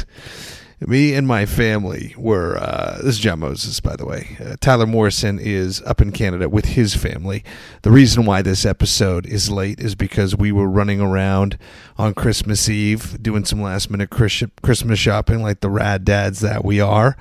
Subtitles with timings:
[0.87, 2.57] Me and my family were.
[2.57, 4.39] Uh, this is John Moses, by the way.
[4.43, 7.45] Uh, Tyler Morrison is up in Canada with his family.
[7.83, 11.59] The reason why this episode is late is because we were running around
[11.99, 16.81] on Christmas Eve doing some last minute Christmas shopping, like the rad dads that we
[16.81, 17.17] are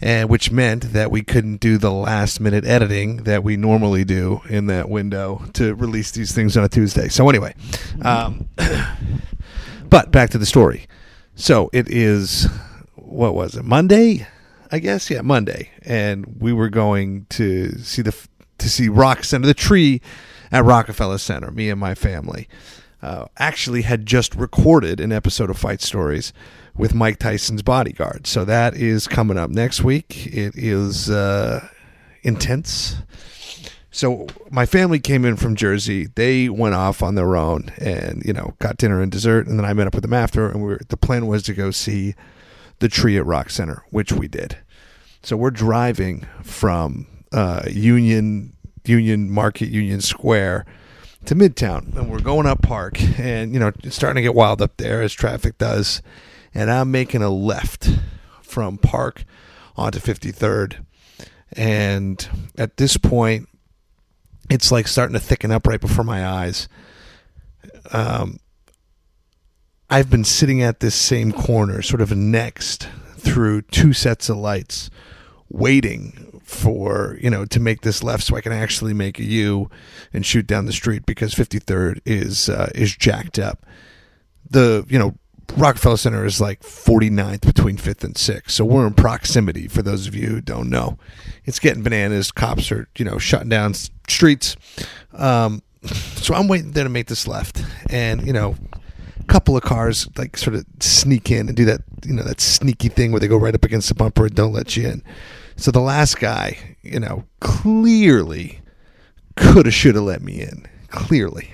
[0.00, 4.40] and which meant that we couldn't do the last minute editing that we normally do
[4.48, 7.08] in that window to release these things on a Tuesday.
[7.08, 7.54] So anyway,
[8.02, 8.48] um,
[9.88, 10.86] but back to the story.
[11.34, 12.48] So it is
[13.08, 14.26] what was it Monday?
[14.70, 18.14] I guess yeah, Monday, and we were going to see the
[18.58, 20.00] to see Rock Center, the tree
[20.52, 21.50] at Rockefeller Center.
[21.50, 22.48] Me and my family
[23.02, 26.32] uh, actually had just recorded an episode of Fight Stories
[26.76, 28.26] with Mike Tyson's bodyguard.
[28.26, 30.26] So that is coming up next week.
[30.26, 31.66] It is uh,
[32.22, 32.96] intense.
[33.90, 36.08] So my family came in from Jersey.
[36.14, 39.64] They went off on their own and you know got dinner and dessert, and then
[39.64, 40.48] I met up with them after.
[40.48, 42.14] And we were, the plan was to go see
[42.78, 44.58] the tree at Rock Center, which we did.
[45.22, 50.64] So we're driving from uh, Union Union Market Union Square
[51.26, 54.62] to Midtown, and we're going up Park, and you know it's starting to get wild
[54.62, 56.00] up there as traffic does
[56.54, 57.88] and I'm making a left
[58.42, 59.24] from Park
[59.76, 60.84] onto 53rd.
[61.52, 63.48] And at this point,
[64.50, 66.68] it's like starting to thicken up right before my eyes.
[67.92, 68.38] Um,
[69.90, 74.90] I've been sitting at this same corner, sort of next through two sets of lights,
[75.48, 79.70] waiting for you know to make this left so I can actually make a U
[80.12, 83.64] and shoot down the street because 53rd is uh, is jacked up.
[84.50, 85.14] The you know
[85.56, 88.50] Rockefeller Center is like 49th between 5th and 6th.
[88.50, 90.98] So we're in proximity for those of you who don't know.
[91.44, 92.30] It's getting bananas.
[92.30, 94.56] Cops are, you know, shutting down streets.
[95.14, 97.62] Um, so I'm waiting there to make this left.
[97.88, 98.56] And, you know,
[99.28, 102.88] couple of cars like sort of sneak in and do that, you know, that sneaky
[102.88, 105.02] thing where they go right up against the bumper and don't let you in.
[105.56, 108.60] So the last guy, you know, clearly
[109.36, 110.66] could have, should have let me in.
[110.88, 111.50] Clearly.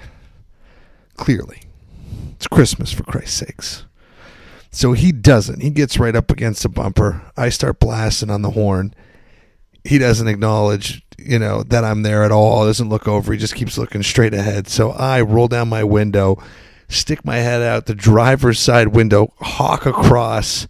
[1.16, 1.62] Clearly.
[2.32, 3.84] It's Christmas, for Christ's sakes.
[4.70, 5.60] So he doesn't.
[5.60, 7.22] He gets right up against the bumper.
[7.36, 8.94] I start blasting on the horn.
[9.84, 12.66] He doesn't acknowledge, you know, that I'm there at all.
[12.66, 13.32] Doesn't look over.
[13.32, 14.66] He just keeps looking straight ahead.
[14.68, 16.42] So I roll down my window,
[16.88, 20.66] stick my head out the driver's side window, hawk across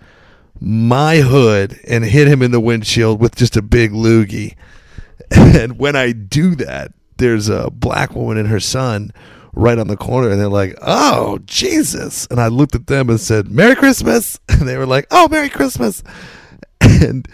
[0.60, 4.56] my hood, and hit him in the windshield with just a big loogie.
[5.30, 9.12] And when I do that, there's a black woman and her son
[9.54, 13.20] right on the corner and they're like, "Oh, Jesus." And I looked at them and
[13.20, 16.02] said, "Merry Christmas." And they were like, "Oh, Merry Christmas."
[16.80, 17.26] And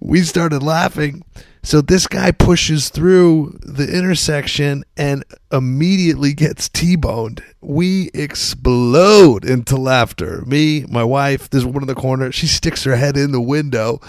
[0.00, 1.22] we started laughing.
[1.66, 7.42] So this guy pushes through the intersection and immediately gets T-boned.
[7.60, 10.44] We explode into laughter.
[10.46, 12.30] Me, my wife, there's one in the corner.
[12.30, 14.00] She sticks her head in the window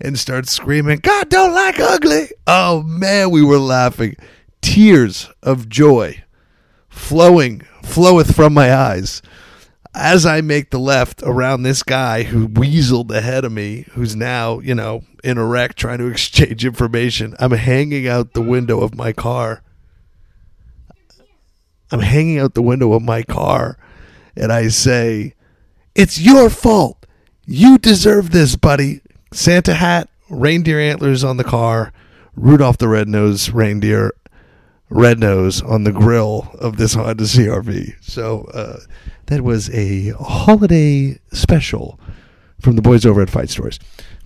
[0.00, 4.16] and starts screaming, "God don't like ugly." Oh man, we were laughing.
[4.62, 6.24] Tears of joy
[6.88, 9.20] flowing, floweth from my eyes.
[9.94, 14.58] As I make the left around this guy who weaseled ahead of me, who's now,
[14.60, 18.94] you know, in a wreck trying to exchange information, I'm hanging out the window of
[18.94, 19.62] my car.
[21.90, 23.76] I'm hanging out the window of my car
[24.34, 25.34] and I say,
[25.94, 27.06] It's your fault.
[27.44, 29.02] You deserve this, buddy.
[29.32, 31.92] Santa hat, reindeer antlers on the car,
[32.34, 34.12] Rudolph the Red-Nosed Reindeer
[34.92, 37.94] red nose on the grill of this Honda CRV.
[38.02, 38.80] So uh,
[39.32, 41.98] that was a holiday special
[42.60, 43.78] from the boys over at Fight Stories.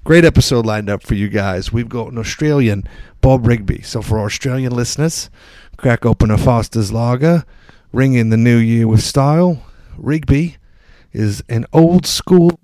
[0.02, 1.72] Great episode lined up for you guys.
[1.72, 2.82] We've got an Australian,
[3.20, 3.82] Bob Rigby.
[3.82, 5.30] So for Australian listeners,
[5.76, 7.44] crack open a Foster's Lager,
[7.92, 9.64] ring in the new year with style.
[9.96, 10.56] Rigby
[11.12, 12.58] is an old school.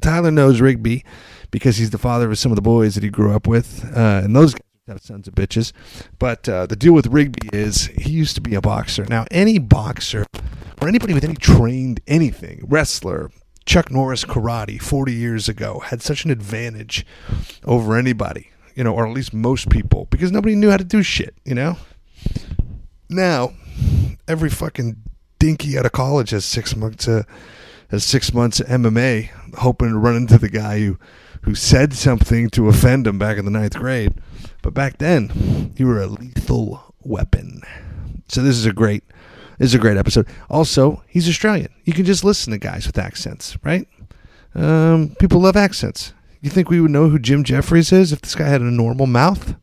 [0.00, 1.04] Tyler knows Rigby
[1.52, 4.22] because he's the father of some of the boys that he grew up with, uh,
[4.24, 5.72] and those guys have sons of bitches.
[6.20, 9.04] But uh, the deal with Rigby is he used to be a boxer.
[9.08, 10.24] Now, any boxer
[10.80, 13.32] or anybody with any trained anything, wrestler,
[13.64, 17.04] Chuck Norris karate 40 years ago had such an advantage
[17.64, 21.02] over anybody, you know, or at least most people, because nobody knew how to do
[21.02, 21.76] shit, you know?
[23.08, 23.54] Now,
[24.28, 25.02] every fucking
[25.40, 27.24] dinky out of college has six months uh,
[27.90, 30.96] has six months of MMA, hoping to run into the guy who
[31.42, 34.14] who said something to offend him back in the ninth grade.
[34.62, 37.62] But back then, you were a lethal weapon.
[38.28, 39.04] So this is a great
[39.58, 40.26] this is a great episode.
[40.50, 41.72] Also, he's Australian.
[41.84, 43.88] You can just listen to guys with accents, right?
[44.54, 46.12] Um, people love accents.
[46.42, 49.06] You think we would know who Jim Jefferies is if this guy had a normal
[49.06, 49.54] mouth?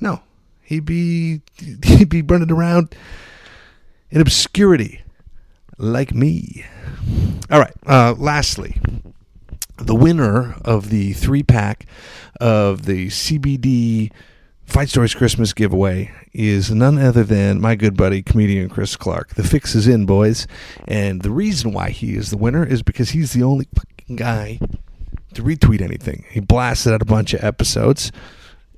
[0.00, 0.22] No,
[0.62, 1.40] he'd be
[1.84, 2.94] he'd be running around
[4.10, 5.02] in obscurity
[5.78, 6.64] like me.
[7.50, 7.74] All right.
[7.86, 8.76] Uh, lastly,
[9.80, 11.86] the winner of the three pack
[12.40, 14.12] of the CBD
[14.70, 19.34] Fight Stories Christmas giveaway is none other than my good buddy, comedian Chris Clark.
[19.34, 20.46] The fix is in, boys.
[20.86, 24.60] And the reason why he is the winner is because he's the only fucking guy
[25.34, 26.24] to retweet anything.
[26.30, 28.12] He blasted out a bunch of episodes.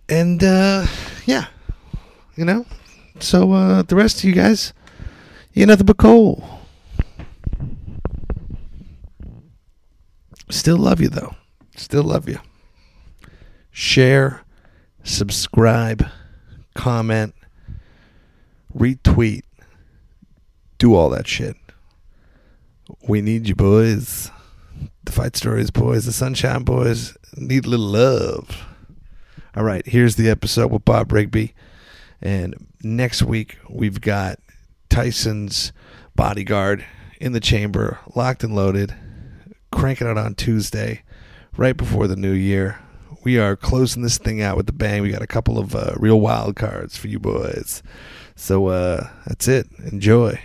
[0.08, 0.86] And, uh,
[1.26, 1.46] yeah,
[2.36, 2.64] you know?
[3.20, 4.72] So, uh, the rest of you guys,
[5.52, 6.61] you nothing but coal.
[10.52, 11.34] Still love you, though.
[11.76, 12.38] Still love you.
[13.70, 14.42] Share,
[15.02, 16.06] subscribe,
[16.74, 17.34] comment,
[18.76, 19.44] retweet,
[20.76, 21.56] do all that shit.
[23.08, 24.30] We need you, boys.
[25.04, 28.66] The Fight Stories boys, the Sunshine boys need a little love.
[29.56, 31.54] All right, here's the episode with Bob Rigby.
[32.20, 34.38] And next week, we've got
[34.90, 35.72] Tyson's
[36.14, 36.84] bodyguard
[37.22, 38.94] in the chamber, locked and loaded,
[39.72, 41.02] cranking it on Tuesday,
[41.56, 42.78] right before the new year.
[43.24, 45.02] We are closing this thing out with a bang.
[45.02, 47.82] We got a couple of uh, real wild cards for you boys.
[48.36, 49.68] So uh, that's it.
[49.90, 50.40] Enjoy.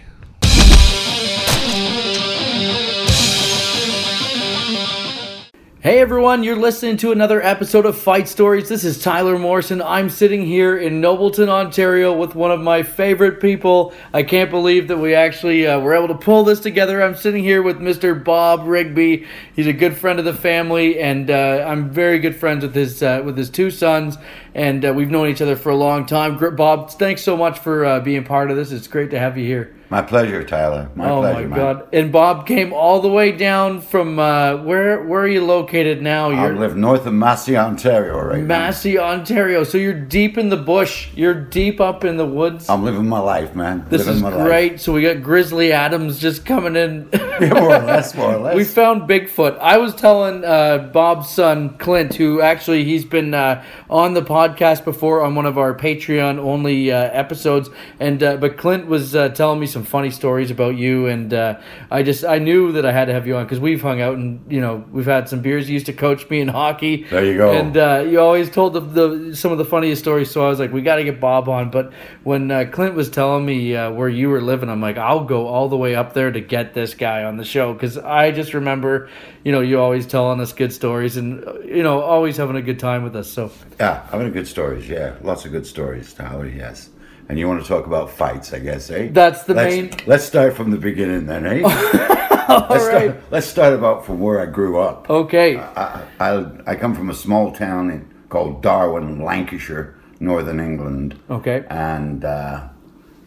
[5.88, 8.68] Hey everyone, you're listening to another episode of Fight Stories.
[8.68, 9.82] This is Tyler Morrison.
[9.82, 13.94] I'm sitting here in Nobleton, Ontario with one of my favorite people.
[14.14, 17.02] I can't believe that we actually uh, were able to pull this together.
[17.02, 18.22] I'm sitting here with Mr.
[18.22, 19.26] Bob Rigby.
[19.56, 23.02] He's a good friend of the family, and uh, I'm very good friends with his
[23.02, 24.18] uh, with his two sons,
[24.54, 26.38] and uh, we've known each other for a long time.
[26.58, 28.74] Bob, thanks so much for uh, being part of this.
[28.74, 29.77] It's great to have you here.
[29.90, 30.90] My pleasure, Tyler.
[30.96, 31.60] My oh pleasure, my man.
[31.60, 31.90] God!
[31.94, 35.04] And Bob came all the way down from uh, where?
[35.04, 36.30] Where are you located now?
[36.30, 39.64] I live north of Massey, Ontario, right Massey, Ontario.
[39.64, 41.10] So you're deep in the bush.
[41.16, 42.70] You're deep up in the woods.
[42.70, 43.86] I'm living my life, man.
[43.90, 44.82] this living is great.
[44.82, 47.10] So we got Grizzly Adams just coming in.
[47.48, 48.56] Yeah, more or less, more or less.
[48.56, 49.58] we found Bigfoot.
[49.60, 54.84] I was telling uh, Bob's son Clint, who actually he's been uh, on the podcast
[54.84, 57.70] before on one of our Patreon only uh, episodes,
[58.00, 61.60] and uh, but Clint was uh, telling me some funny stories about you, and uh,
[61.92, 64.16] I just I knew that I had to have you on because we've hung out
[64.18, 65.68] and you know we've had some beers.
[65.70, 67.04] You used to coach me in hockey.
[67.04, 67.52] There you go.
[67.52, 70.32] And uh, you always told the, the some of the funniest stories.
[70.32, 71.70] So I was like, we got to get Bob on.
[71.70, 71.94] But
[72.24, 75.48] when uh, Clint was telling me uh, where you were living, I'm like, I'll go
[75.48, 78.54] all the way up there to get this guy on the show because I just
[78.54, 79.10] remember,
[79.44, 82.80] you know, you always telling us good stories and you know always having a good
[82.80, 83.30] time with us.
[83.30, 84.90] So yeah, having good stories.
[84.90, 86.48] Yeah, lots of good stories, Tyler.
[86.48, 86.90] Yes.
[87.30, 89.10] And you want to talk about fights, I guess, eh?
[89.12, 91.62] That's the let's, main- Let's start from the beginning, then, eh?
[92.48, 95.10] all let's, right, start, let's start about from where I grew up.
[95.10, 101.20] okay, I, I, I come from a small town in, called Darwen, Lancashire, northern England.
[101.30, 102.70] okay, and uh,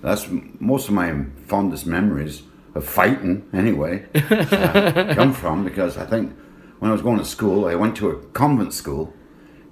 [0.01, 2.43] that's m- most of my fondest memories
[2.75, 6.37] of fighting anyway uh, come from because I think
[6.79, 9.13] when I was going to school I went to a convent school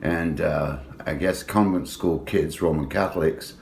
[0.03, 3.55] and uh, I guess convent school kids Roman Catholics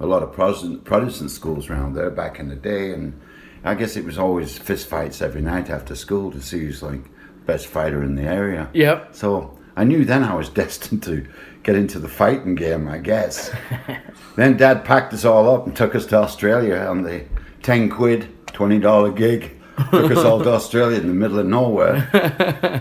[0.00, 3.20] a lot of Protestant Protestant schools around there back in the day and
[3.64, 7.02] I guess it was always fist fights every night after school to see who's like
[7.46, 9.14] best fighter in the area yep.
[9.14, 11.26] so I knew then I was destined to
[11.62, 13.50] get into the fighting game, I guess.
[14.36, 17.24] then Dad packed us all up and took us to Australia on the
[17.62, 19.60] 10 quid, $20 gig.
[19.90, 22.08] Took us all to Australia in the middle of nowhere.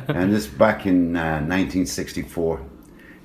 [0.08, 2.64] and this back in uh, 1964.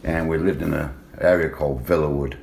[0.04, 2.36] And we lived in an area called Villawood.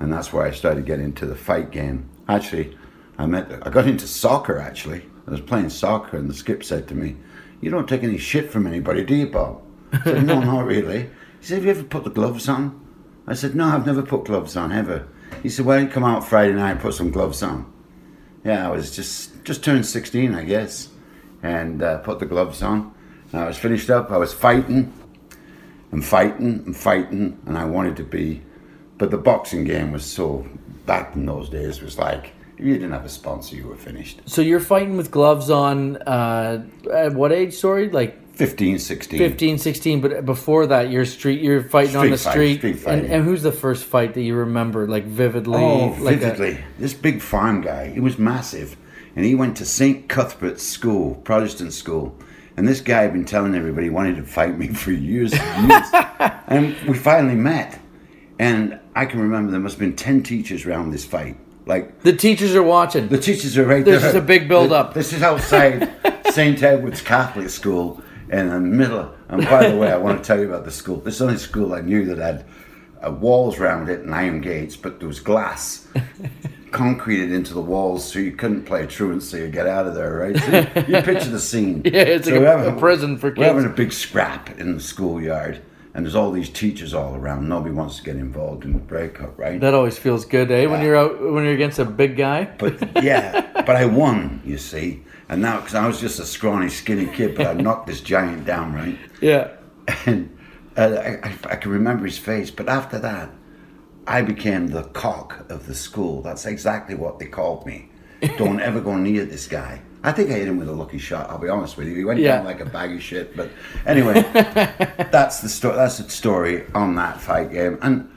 [0.00, 2.08] And that's where I started getting into the fight game.
[2.28, 2.76] Actually,
[3.18, 5.06] I met, I got into soccer actually.
[5.26, 7.16] I was playing soccer and the skip said to me,
[7.60, 9.62] You don't take any shit from anybody, do you, Bob?
[9.92, 11.10] I said, No, not really.
[11.40, 12.80] He said, Have you ever put the gloves on?
[13.26, 15.06] I said, No, I've never put gloves on, ever.
[15.42, 17.72] He said, Why don't you come out Friday night and put some gloves on?
[18.46, 20.88] Yeah, I was just just turned 16, I guess,
[21.42, 22.94] and uh, put the gloves on.
[23.32, 24.92] And I was finished up, I was fighting,
[25.90, 28.42] and fighting and fighting, and I wanted to be.
[28.98, 30.46] But the boxing game was so
[30.86, 34.22] back in those days was like if you didn't have a sponsor, you were finished.
[34.26, 35.96] So you're fighting with gloves on.
[35.96, 37.52] Uh, at what age?
[37.52, 39.18] Sorry, like 15, 16.
[39.18, 40.00] 15, 16.
[40.02, 41.40] But before that, you're street.
[41.40, 42.58] You're fighting on the fight, street.
[42.58, 45.62] street and, and who's the first fight that you remember, like vividly?
[45.62, 46.64] Oh, like a- vividly.
[46.78, 48.76] this big farm guy, he was massive.
[49.16, 50.06] And he went to St.
[50.10, 52.14] Cuthbert's School, Protestant school.
[52.58, 55.70] And this guy had been telling everybody he wanted to fight me for years and
[55.70, 55.88] years.
[56.46, 57.80] and we finally met.
[58.38, 61.38] And I can remember there must have been 10 teachers around this fight.
[61.64, 63.08] Like, the teachers are watching.
[63.08, 64.92] the teachers are right This is a big build-up.
[64.92, 65.90] This is outside
[66.30, 66.62] St.
[66.62, 69.14] Edward's Catholic School in the middle.
[69.28, 70.96] And by the way, I want to tell you about the school.
[70.98, 72.44] This is the only school I knew that had
[73.06, 75.86] uh, walls around it and iron gates, but there was glass
[76.72, 80.36] concreted into the walls so you couldn't play truancy or get out of there, right?
[80.36, 81.82] So you, you picture the scene.
[81.86, 83.38] Yeah, it's like we're a- having- a prison for kids.
[83.38, 85.62] We're having a big scrap in the schoolyard.
[85.94, 87.48] And there's all these teachers all around.
[87.48, 89.58] Nobody wants to get involved in the breakup, right?
[89.58, 90.66] that always feels good, eh?
[90.66, 92.44] When you're out, when you're against a big guy.
[92.58, 95.02] But yeah, but I won, you see.
[95.28, 98.44] And now, because I was just a scrawny, skinny kid, but I knocked this giant
[98.44, 98.98] down, right?
[99.20, 99.50] Yeah.
[100.06, 100.36] And
[100.76, 102.50] uh, I, I, can remember his face.
[102.50, 103.30] But after that,
[104.06, 106.22] I became the cock of the school.
[106.22, 107.88] That's exactly what they called me.
[108.36, 109.82] Don't ever go near this guy.
[110.04, 111.28] I think I hit him with a lucky shot.
[111.28, 111.94] I'll be honest with you.
[111.96, 112.36] He went Yeah.
[112.36, 113.36] down like a bag of shit.
[113.36, 113.50] But
[113.84, 114.22] anyway,
[115.10, 115.74] that's the story.
[115.76, 117.78] That's the story on that fight game.
[117.82, 118.08] And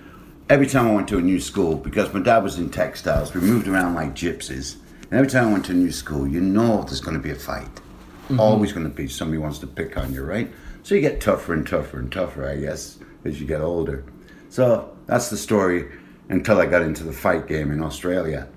[0.50, 3.42] every time I went to a new school, because my dad was in textiles, we
[3.42, 4.76] moved around like gypsies.
[5.12, 7.32] And every time I went to a new school, you know there's going to be
[7.32, 7.74] a fight.
[7.76, 8.40] Mm-hmm.
[8.40, 10.52] Always going to be somebody wants to pick on you, right?
[10.84, 14.04] So you get tougher and tougher and tougher, I guess, as you get older.
[14.50, 15.92] So that's the story
[16.30, 18.48] until I got into the fight game in Australia.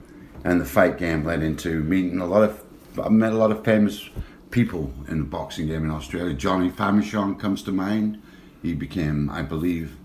[0.45, 2.63] And the fight game led into meeting a lot of,
[3.03, 4.11] I met a lot of famous
[4.51, 6.35] people in the boxing game in Australia.
[6.35, 8.23] Johnny Famechon comes to mind.
[8.61, 9.97] He became, I believe,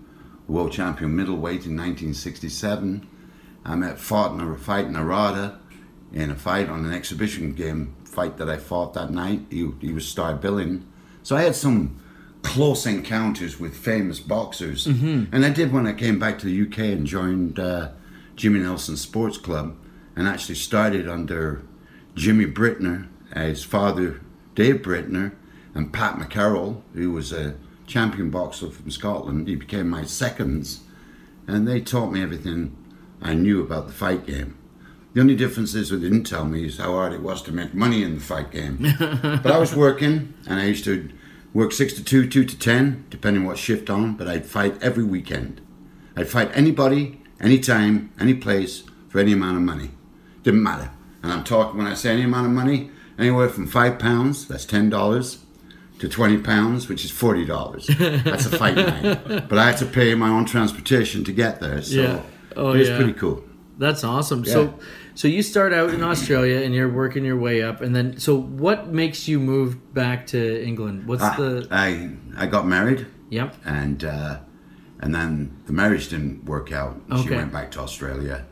[0.46, 3.06] world champion middleweight in 1967.
[3.66, 4.90] I met a fight
[6.12, 9.42] in a fight on an exhibition game fight that I fought that night.
[9.50, 10.86] He, he was star billing.
[11.22, 12.02] So I had some
[12.42, 14.86] close encounters with famous boxers.
[15.32, 17.90] And I did when I came back to the UK and joined uh,
[18.36, 19.76] Jimmy Nelson Sports Club
[20.16, 21.62] and actually started under
[22.14, 24.20] Jimmy Brittner, his father
[24.54, 25.34] Dave Brittner,
[25.74, 27.54] and Pat McCarroll, who was a
[27.86, 29.46] champion boxer from Scotland.
[29.46, 30.80] He became my seconds,
[31.46, 32.76] and they taught me everything
[33.22, 34.57] I knew about the fight game.
[35.18, 37.74] The only difference is they didn't tell me is how hard it was to make
[37.74, 38.76] money in the fight game.
[39.00, 41.10] but I was working, and I used to
[41.52, 44.14] work six to two, two to ten, depending what shift on.
[44.14, 45.60] But I'd fight every weekend.
[46.16, 49.90] I'd fight anybody, anytime, any place, for any amount of money.
[50.44, 50.92] Didn't matter.
[51.24, 54.64] And I'm talking when I say any amount of money, anywhere from five pounds, that's
[54.64, 55.44] ten dollars,
[55.98, 57.88] to twenty pounds, which is forty dollars.
[57.98, 59.48] That's a fight night.
[59.48, 62.22] But I had to pay my own transportation to get there, so Yeah.
[62.54, 62.96] Oh, it was yeah.
[62.96, 63.42] pretty cool.
[63.78, 64.44] That's awesome.
[64.44, 64.74] So,
[65.18, 68.36] so you start out in Australia and you're working your way up, and then so
[68.40, 71.08] what makes you move back to England?
[71.08, 71.66] What's Ah, the?
[71.72, 73.56] I I got married, Yep.
[73.64, 74.38] and uh,
[75.00, 75.30] and then
[75.66, 76.94] the marriage didn't work out.
[77.10, 77.22] Okay.
[77.24, 78.44] She went back to Australia,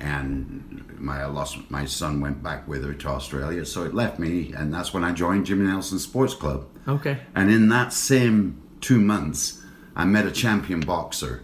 [0.00, 4.18] and my I lost my son went back with her to Australia, so it left
[4.18, 6.64] me, and that's when I joined Jimmy Nelson Sports Club.
[6.88, 7.18] Okay.
[7.34, 9.62] And in that same two months,
[9.94, 11.42] I met a champion boxer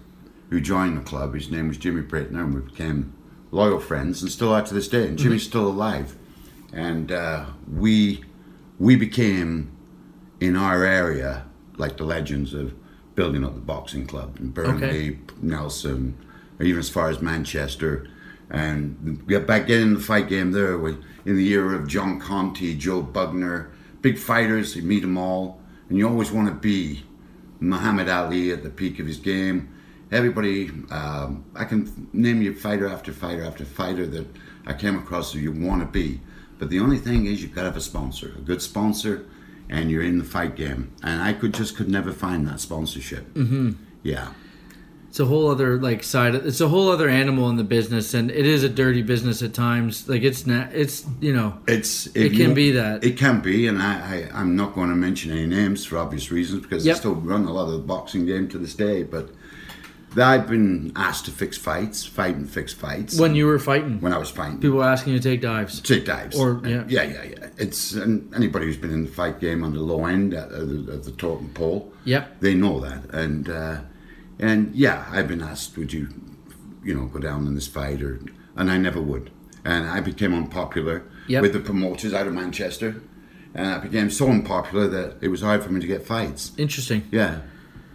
[0.48, 1.34] who joined the club.
[1.34, 3.12] His name was Jimmy Brittner, and we became
[3.50, 5.06] loyal friends and still are to this day.
[5.06, 6.16] And Jimmy's still alive.
[6.72, 8.24] And uh, we
[8.78, 9.76] we became
[10.40, 11.44] in our area
[11.76, 12.74] like the legends of
[13.14, 16.16] building up the boxing club in Burnley, Nelson,
[16.58, 18.08] or even as far as Manchester.
[18.48, 22.78] And got back in the fight game there we, in the era of John Conteh,
[22.78, 24.74] Joe Bugner, big fighters.
[24.74, 27.04] You meet them all, and you always want to be
[27.60, 29.68] Muhammad Ali at the peak of his game.
[30.12, 34.26] Everybody, um, I can name you fighter after fighter after fighter that
[34.66, 36.20] I came across that you want to be.
[36.58, 39.24] But the only thing is you've got to have a sponsor, a good sponsor,
[39.68, 40.92] and you're in the fight game.
[41.02, 43.32] And I could just could never find that sponsorship.
[43.34, 43.72] Mm-hmm.
[44.02, 44.32] Yeah.
[45.08, 46.36] It's a whole other like side.
[46.36, 49.42] Of, it's a whole other animal in the business, and it is a dirty business
[49.42, 50.08] at times.
[50.08, 50.72] Like it's not.
[50.72, 51.58] It's you know.
[51.66, 53.02] It's It can be that.
[53.02, 56.30] It can be, and I, I I'm not going to mention any names for obvious
[56.30, 56.94] reasons because Yep.
[56.94, 59.02] I still run a lot of the boxing game to this day.
[59.02, 59.30] But
[60.16, 64.12] I've been asked to fix fights, fight and fix fights When you were fighting, when
[64.12, 64.58] I was fighting.
[64.58, 65.80] people were asking you to take dives.
[65.80, 66.36] Take dives.
[66.36, 66.84] Or- yeah.
[66.88, 67.46] yeah, yeah, yeah.
[67.58, 70.50] It's and anybody who's been in the fight game on the low end of
[70.86, 71.92] the, of the totem pole.
[72.04, 72.40] Yep.
[72.40, 73.80] They know that, and uh,
[74.38, 76.08] and yeah, I've been asked, would you,
[76.82, 78.20] you know, go down in this fight, or
[78.56, 79.30] and I never would,
[79.64, 81.42] and I became unpopular Yep.
[81.42, 83.00] with the promoters out of Manchester,
[83.54, 86.50] and I became so unpopular that it was hard for me to get fights.
[86.56, 87.06] Interesting.
[87.12, 87.42] Yeah,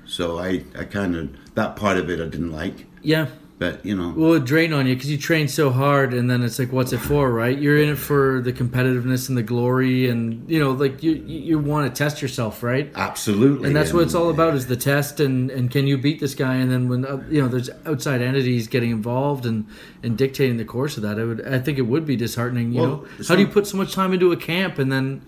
[0.06, 3.28] So I, I kind of that part of it I didn't like, Yeah.
[3.58, 6.44] but you know, Well, it drain on you because you train so hard, and then
[6.44, 7.58] it's like, what's it for, right?
[7.58, 11.58] You're in it for the competitiveness and the glory, and you know, like you you,
[11.58, 12.92] want to test yourself, right?
[12.96, 16.20] absolutely, And that's what it's all about is the test, and, and can you beat
[16.20, 16.56] this guy?
[16.56, 19.66] And then when uh, you know there's outside entities getting involved and,
[20.04, 22.74] and dictating the course of that, I would I think it would be disheartening.
[22.74, 24.92] You Well, know, it's how do you put so much time into a camp and
[24.92, 25.22] then,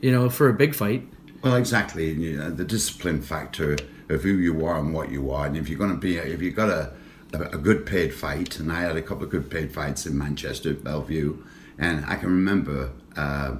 [0.00, 1.06] you know, for a big fight?
[1.42, 2.10] Well, exactly.
[2.10, 3.76] You know, the discipline factor
[4.08, 6.40] of who you are and what you are, and if you're going to be, if
[6.40, 6.92] you've got a,
[7.32, 10.74] a, good paid fight, and I had a couple of good paid fights in Manchester,
[10.74, 11.44] Belle Vue,
[11.78, 13.56] and I can remember uh,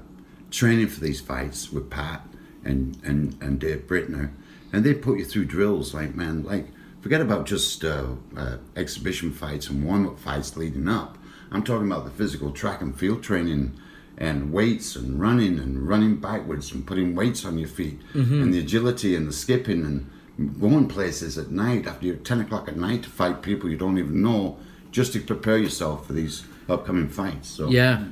[0.51, 2.27] training for these fights with Pat
[2.65, 4.31] and and and Dave Brittner,
[4.73, 6.69] and they put you through drills like man, like
[7.01, 11.19] forget about just uh, uh, exhibition fights and warm up fights leading up.
[11.51, 13.79] I'm talking about the physical track and field training
[14.19, 18.01] and weights and running and running backwards and putting weights on your feet
[18.43, 20.11] and the agility and the skipping and
[20.61, 23.99] going places at night after you're 10 o'clock at night to fight people you don't
[23.99, 24.59] even know
[24.91, 27.49] just to prepare yourself for these upcoming fights.
[27.49, 28.05] So Yeah.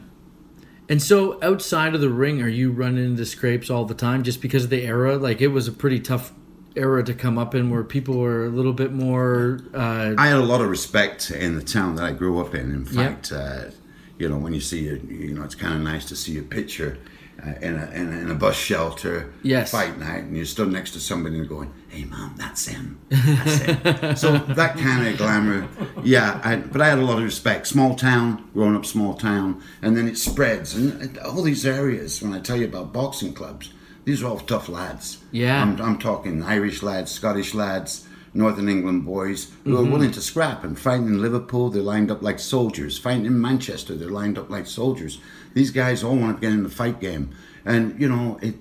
[0.89, 4.43] And so outside of the ring, are you running into scrapes all the time just
[4.43, 5.17] because of the era?
[5.17, 6.33] Like it was a pretty tough
[6.77, 9.61] era to come up in where people were a little bit more.
[9.73, 12.71] Uh, I had a lot of respect in the town that I grew up in.
[12.71, 13.71] In fact, uh,
[14.19, 16.43] you know, when you see it, you know, it's kind of nice to see a
[16.43, 16.99] picture
[17.43, 19.71] uh, in, a, in, a, in a bus shelter Yes.
[19.71, 23.57] fight night, and you're stood next to somebody and going, "Hey, mom, that's him." That's
[23.59, 24.17] him.
[24.17, 25.69] so that kind of glamour,
[26.03, 26.41] yeah.
[26.45, 27.67] I, but I had a lot of respect.
[27.67, 32.23] Small town, growing up small town, and then it spreads, and all these areas.
[32.23, 33.73] When I tell you about boxing clubs,
[34.05, 35.19] these are all tough lads.
[35.33, 35.61] Yeah.
[35.63, 40.65] I'm, I'm talking Irish lads, Scottish lads, Northern England boys who are willing to scrap
[40.65, 41.71] and fight in Liverpool.
[41.71, 42.99] They're lined up like soldiers.
[42.99, 45.21] Fighting in Manchester, they're lined up like soldiers.
[45.55, 47.35] These guys all want to get in the fight game,
[47.65, 48.57] and you know it.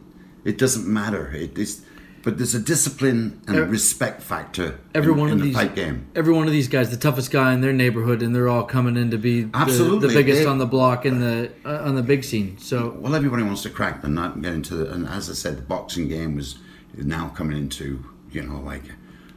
[0.45, 1.31] It doesn't matter.
[1.31, 1.85] It is,
[2.21, 5.73] but there's a discipline and a respect factor every in, one of the these, fight
[5.73, 6.05] game.
[6.15, 8.97] every one of these guys, the toughest guy in their neighborhood, and they're all coming
[8.97, 10.09] in to be the, Absolutely.
[10.09, 12.57] the biggest They- on the block in the uh, on the big scene.
[12.59, 14.91] So Well, everybody wants to crack the nut and get into the.
[14.91, 16.57] And as I said, the boxing game was
[16.95, 18.83] now coming into, you know, like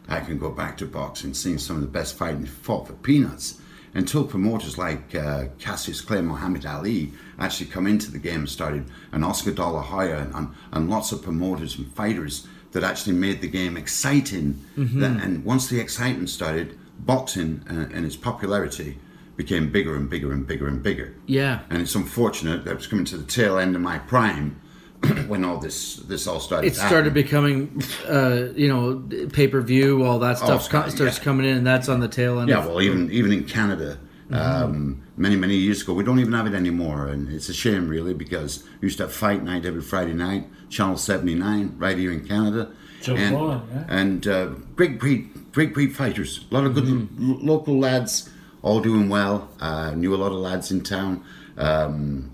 [0.09, 3.61] I can go back to boxing, seeing some of the best fighting fought for peanuts.
[3.94, 8.85] Until promoters like uh, Cassius Clay, Muhammad Ali actually come into the game and started,
[9.12, 13.14] and Oscar De La Hoya, and, and, and lots of promoters and fighters that actually
[13.14, 14.62] made the game exciting.
[14.77, 18.99] That, and once the excitement started, boxing uh, and its popularity
[19.37, 22.87] became bigger and bigger and bigger and bigger yeah, and it's unfortunate that it was
[22.87, 24.59] coming to the tail end of my prime
[25.29, 26.68] when all this this all started.
[26.68, 27.22] it started happening.
[27.22, 30.03] becoming, uh, you know, pay per view.
[30.05, 31.25] All that stuff Oh, co- starts yeah.
[31.25, 32.49] coming in, and that's on the tail end.
[32.49, 33.99] Yeah, of- well, even even in Canada,
[34.30, 37.88] um, many many years ago, we don't even have it anymore, and it's a shame
[37.88, 41.96] really because we used to have fight night every Friday night, Channel seventy nine, right
[41.96, 43.84] here in Canada, So and yeah.
[43.88, 46.88] and uh, great great great great fighters, a lot of good
[47.20, 48.28] lo- local lads,
[48.62, 49.48] all doing well.
[49.60, 51.24] Uh, knew a lot of lads in town.
[51.56, 52.30] Um,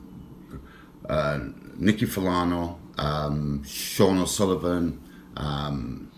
[1.09, 1.39] uh,
[1.77, 5.01] Nicky Filano, um, Sean O'Sullivan,
[5.37, 6.11] um,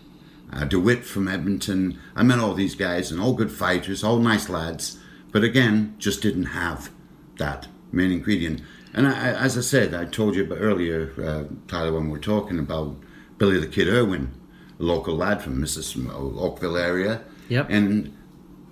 [0.53, 1.99] uh, DeWitt from Edmonton.
[2.15, 4.99] I met all these guys and all good fighters, all nice lads,
[5.35, 6.89] but again, just didn't have
[7.39, 8.61] that main ingredient.
[8.93, 12.19] And I, as I said, I told you about earlier, uh, Tyler, when we were
[12.19, 12.95] talking about
[13.37, 14.31] Billy the Kid Irwin,
[14.79, 16.09] a local lad from Mrs.
[16.09, 17.21] Oakville area.
[17.49, 17.67] Yep.
[17.69, 18.15] And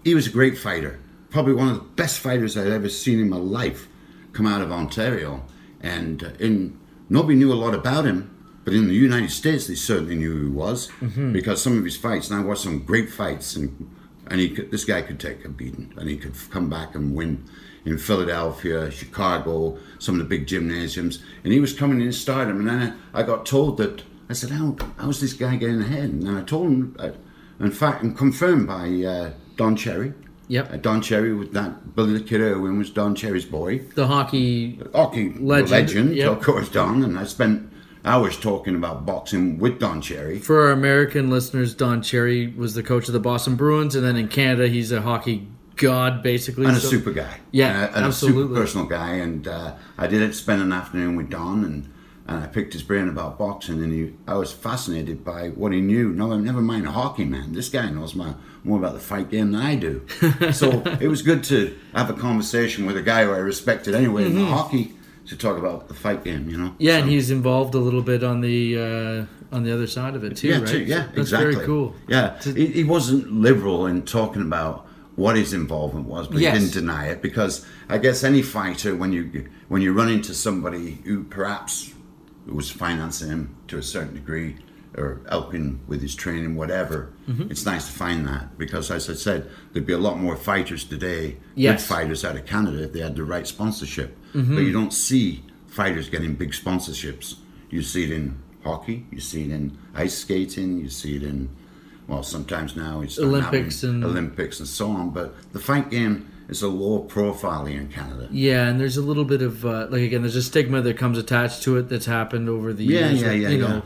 [0.06, 1.02] he was a great fighter.
[1.32, 3.90] Probably one of the best fighters I'd ever seen in my life
[4.32, 5.44] come out of Ontario.
[5.82, 9.76] And uh, in, nobody knew a lot about him, but in the United States, they
[9.76, 10.90] certainly knew who he was
[11.34, 13.94] because some of his fights, and I watched some great fights, and
[14.28, 17.16] and he could, this guy could take a beating, and he could come back and
[17.16, 17.44] win
[17.86, 22.60] in Philadelphia, Chicago, some of the big gymnasiums, and he was coming in stardom.
[22.60, 26.10] And then I, I got told that I said, "How how's this guy getting ahead?"
[26.10, 27.12] And then I told him, uh,
[27.60, 30.14] in fact, and confirmed by uh, Don Cherry.
[30.48, 30.74] Yep.
[30.74, 34.80] Uh, Don Cherry with that Billy the Kid Irwin was Don Cherry's boy the hockey.
[34.94, 36.32] hockey Legend, legend, yep.
[36.32, 37.04] of course, Don.
[37.04, 37.72] And I spent
[38.06, 40.40] hours talking about boxing with Don Cherry.
[40.40, 44.16] For our American listeners, Don Cherry was the coach of the Boston Bruins, and then
[44.16, 46.66] in Canada, he's a hockey god, basically.
[46.66, 47.40] And a super guy.
[47.52, 48.44] Yeah, and a, and a absolutely.
[48.44, 49.14] super personal guy.
[49.16, 51.94] And uh, I did spend an afternoon with Don and,
[52.28, 53.84] and I picked his brain about boxing.
[53.84, 56.10] And he, I was fascinated by what he knew.
[56.10, 57.54] No, never mind hockey, man.
[57.54, 60.06] This guy knows my, more about the fight game than I do.
[60.52, 64.26] so it was good to have a conversation with a guy who I respected anyway
[64.26, 64.94] in hockey
[65.28, 66.76] to talk about the fight game, you know?
[66.78, 70.16] Yeah, So- and he's involved a little bit on the uh, on the other side
[70.16, 70.68] of it too, yeah, right?
[70.68, 71.54] too, yeah, That's exactly.
[71.54, 71.96] very cool.
[72.08, 76.54] Yeah, he, he wasn't liberal in talking about what his involvement was, but Yes.
[76.56, 80.34] he didn't deny it because I guess any fighter, when you when you run into
[80.34, 81.94] somebody who perhaps
[82.48, 84.56] was financing him to a certain degree,
[84.98, 87.12] or helping with his training, whatever.
[87.50, 90.84] It's nice to find that because, as I said, there'd be a lot more fighters
[90.84, 91.82] today, Yes.
[91.82, 94.18] good fighters out of Canada if they had the right sponsorship.
[94.34, 97.36] But you don't see fighters getting big sponsorships.
[97.70, 101.50] You see it in hockey, you see it in ice skating, you see it in,
[102.08, 105.10] well, sometimes now it's Olympics and- Olympics and so on.
[105.12, 108.28] But the fight game is a low profile here in Canada.
[108.32, 111.18] Yeah, and there's a little bit of uh, like again, there's a stigma that comes
[111.18, 113.22] attached to it that's happened over the Yeah, years.
[113.22, 113.68] yeah, yeah, you yeah.
[113.68, 113.82] know,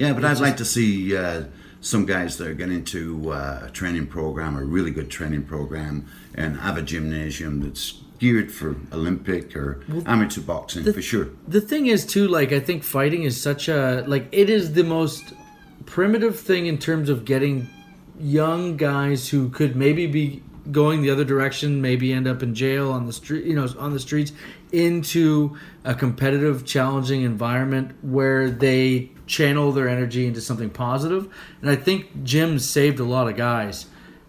[0.00, 1.44] Yeah, but I'd like to see uh,
[1.82, 6.06] some guys that are getting into uh, a training program, a really good training program,
[6.34, 11.28] and have a gymnasium that's geared for Olympic or amateur boxing for sure.
[11.46, 14.84] The thing is too, like I think fighting is such a like it is the
[14.84, 15.34] most
[15.84, 17.68] primitive thing in terms of getting
[18.18, 22.90] young guys who could maybe be going the other direction, maybe end up in jail
[22.90, 24.32] on the street, you know, on the streets,
[24.72, 31.32] into a competitive, challenging environment where they channel their energy into something positive.
[31.62, 33.86] And I think gyms saved a lot of guys.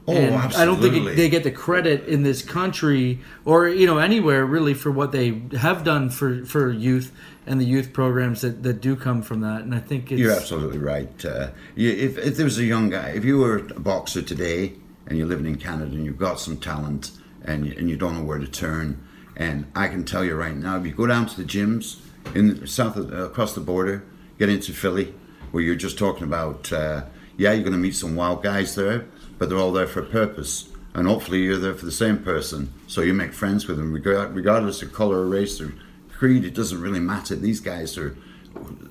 [0.07, 3.99] Oh, and I don't think they get the credit in this country or you know
[3.99, 7.11] anywhere really for what they have done for for youth
[7.45, 9.61] and the youth programs that, that do come from that.
[9.61, 11.25] And I think it's You're absolutely right.
[11.25, 14.73] Uh, you, if, if there was a young guy, if you were a boxer today
[15.07, 17.11] and you're living in Canada and you've got some talent
[17.43, 20.55] and you, and you don't know where to turn, and I can tell you right
[20.55, 21.99] now, if you go down to the gyms
[22.35, 24.03] in the south of, uh, across the border,
[24.41, 25.13] get into Philly,
[25.51, 27.03] where you're just talking about, uh,
[27.37, 29.05] yeah, you're going to meet some wild guys there,
[29.37, 30.67] but they're all there for a purpose.
[30.95, 34.35] And hopefully you're there for the same person, so you make friends with them, regard,
[34.35, 35.73] regardless of color or race or
[36.11, 36.43] creed.
[36.43, 37.35] It doesn't really matter.
[37.35, 38.17] These guys are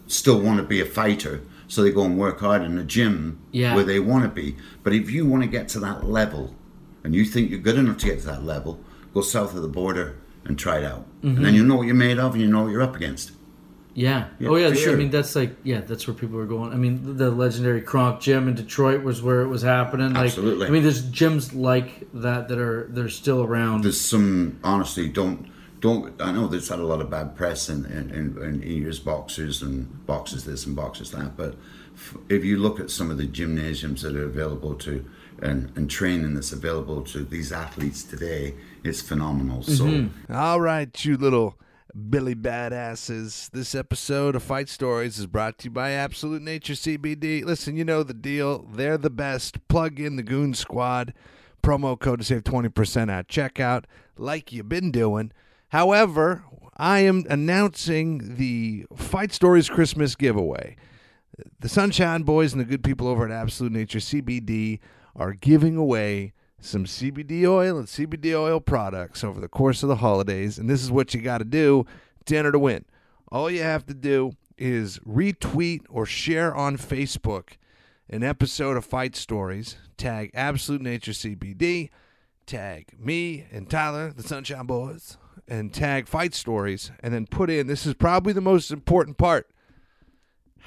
[0.06, 3.40] still want to be a fighter, so they go and work hard in the gym
[3.50, 3.74] Yeah.
[3.74, 4.54] where they want to be.
[4.84, 6.54] But if you want to get to that level,
[7.02, 8.78] and you think you're good enough to get to that level,
[9.12, 11.42] go south of the border and try it out, and Mm-hmm.
[11.44, 13.32] then you know what you're made of, and you know what you're up against.
[13.94, 14.28] Yeah.
[14.38, 14.72] Yeah, oh yeah.
[14.72, 16.72] for I mean that's like yeah, that's where people are going.
[16.72, 20.14] I mean the legendary Kronk Gym in Detroit was where it was happening.
[20.14, 20.66] Like, Absolutely.
[20.66, 23.84] I mean there's gyms like that that are they're still around.
[23.84, 25.50] There's some honestly don't
[25.80, 29.00] don't I know there's had a lot of bad press in in, in, in years
[29.00, 31.56] boxers and boxes this and boxes that, but
[31.94, 35.04] f- if you look at some of the gymnasiums that are available to
[35.42, 39.62] and, and training that's available to these athletes today, it's phenomenal.
[39.62, 40.34] So mm-hmm.
[40.34, 41.56] All right, you little
[41.94, 43.50] Billy badasses.
[43.50, 47.44] This episode of Fight Stories is brought to you by Absolute Nature CBD.
[47.44, 48.66] Listen, you know the deal.
[48.72, 49.66] They're the best.
[49.68, 51.14] Plug in the Goon Squad.
[51.62, 53.84] Promo code to save 20% at checkout,
[54.16, 55.32] like you've been doing.
[55.68, 56.44] However,
[56.76, 60.76] I am announcing the Fight Stories Christmas giveaway.
[61.58, 64.78] The Sunshine Boys and the good people over at Absolute Nature CBD
[65.14, 69.96] are giving away some CBD oil and CBD oil products over the course of the
[69.96, 70.58] holidays.
[70.58, 71.86] And this is what you got to do
[72.26, 72.84] to enter to win.
[73.32, 77.52] All you have to do is retweet or share on Facebook
[78.08, 81.90] an episode of Fight Stories, tag Absolute Nature CBD,
[82.44, 87.68] tag me and Tyler, the Sunshine Boys, and tag Fight Stories, and then put in
[87.68, 89.48] this is probably the most important part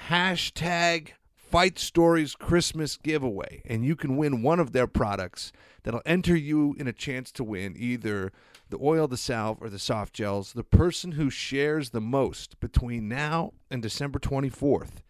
[0.09, 1.09] hashtag
[1.53, 5.51] Fight Stories Christmas giveaway, and you can win one of their products
[5.83, 8.31] that'll enter you in a chance to win either
[8.71, 10.53] the oil, the salve, or the soft gels.
[10.53, 15.03] The person who shares the most between now and December 24th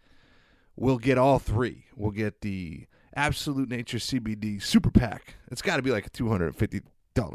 [0.76, 1.86] will get all three.
[1.96, 5.36] We'll get the Absolute Nature CBD Super Pack.
[5.50, 6.82] It's got to be like a $250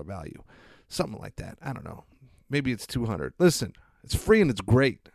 [0.06, 0.44] value,
[0.88, 1.58] something like that.
[1.64, 2.04] I don't know.
[2.48, 5.10] Maybe it's 200 Listen, it's free and it's great.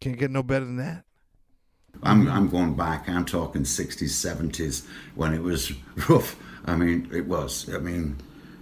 [0.00, 1.03] Can't get no better than that.
[2.02, 3.08] I'm I'm going back.
[3.08, 5.72] I'm talking 60s, 70s when it was
[6.08, 6.36] rough.
[6.66, 7.68] I mean, it was.
[7.72, 8.16] I mean,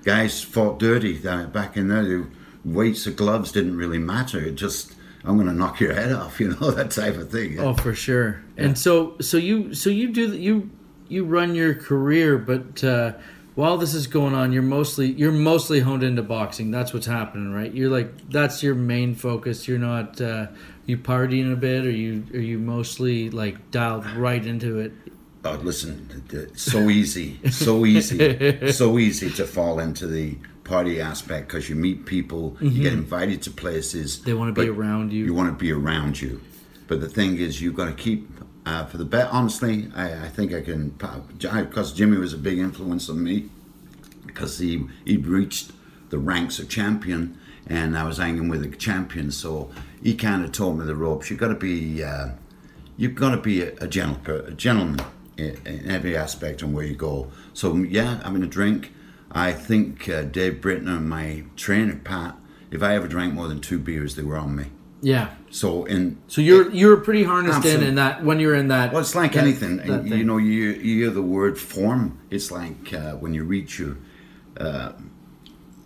[0.05, 2.05] guys fought dirty back in there.
[2.05, 2.27] The
[2.65, 4.41] weights of gloves didn't really matter.
[4.41, 6.41] It just I'm going to knock your head off.
[6.41, 7.61] You know that type of thing.
[7.61, 8.43] Oh, for sure.
[8.57, 10.71] And so, so you, so you do you,
[11.09, 13.13] you run your career, but uh,
[13.55, 16.71] while this is going on, you're mostly you're mostly honed into boxing.
[16.71, 17.73] That's what's happening, right?
[17.73, 19.69] You're like that's your main focus.
[19.69, 20.49] You're not uh,
[20.87, 24.93] you partying a bit, or you are you mostly like dialed right into it.
[25.45, 31.69] Oh, listen, so easy, so easy, so easy to fall into the party aspect because
[31.69, 34.19] you meet people, you get invited to places.
[34.19, 34.27] Mm-hmm.
[34.27, 35.25] They wanna be around you.
[35.25, 36.41] You want to be around you,
[36.87, 38.29] but the thing is, you've got to keep.
[38.65, 42.59] Uh, for the bet, honestly, I, I think I can because Jimmy was a big
[42.59, 43.49] influence on me
[44.25, 45.73] because he he reached
[46.11, 50.53] the ranks of champion, and I was hanging with a champion, so he kind of
[50.53, 51.31] taught me the ropes.
[51.31, 52.03] You've got to be.
[52.03, 52.31] Uh,
[52.97, 55.05] you've got to be a, a, gentle, a gentleman
[55.37, 57.31] in, in, every aspect on where you go.
[57.55, 58.93] So yeah, having a drink.
[59.31, 62.37] I think uh, Dave Britton and my trainer Pat,
[62.71, 64.67] if I ever drank more than two beers, they were on me.
[65.01, 65.31] Yeah.
[65.51, 68.93] So in So you're you're pretty harnessed in in that when you're in that.
[68.93, 69.79] Well, it's like that- anything.
[69.79, 72.19] that you know, you you hear the word form.
[72.31, 73.97] It's like uh, when you reach your
[74.61, 74.93] uh,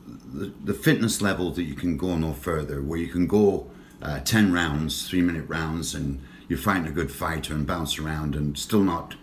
[0.07, 3.71] the, the fitness level that you can go no further, where you can go
[4.03, 8.35] uh, ten rounds, three minute rounds, and you're fighting a good fighter and bounce around
[8.35, 9.15] and still not,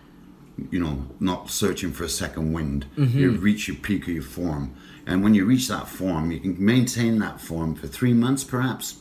[0.70, 2.86] you know, not searching for a second wind.
[2.96, 3.18] Mm-hmm.
[3.18, 4.74] You reach your peak of your form,
[5.06, 8.98] and when you reach that form, you can maintain that form for three months, perhaps,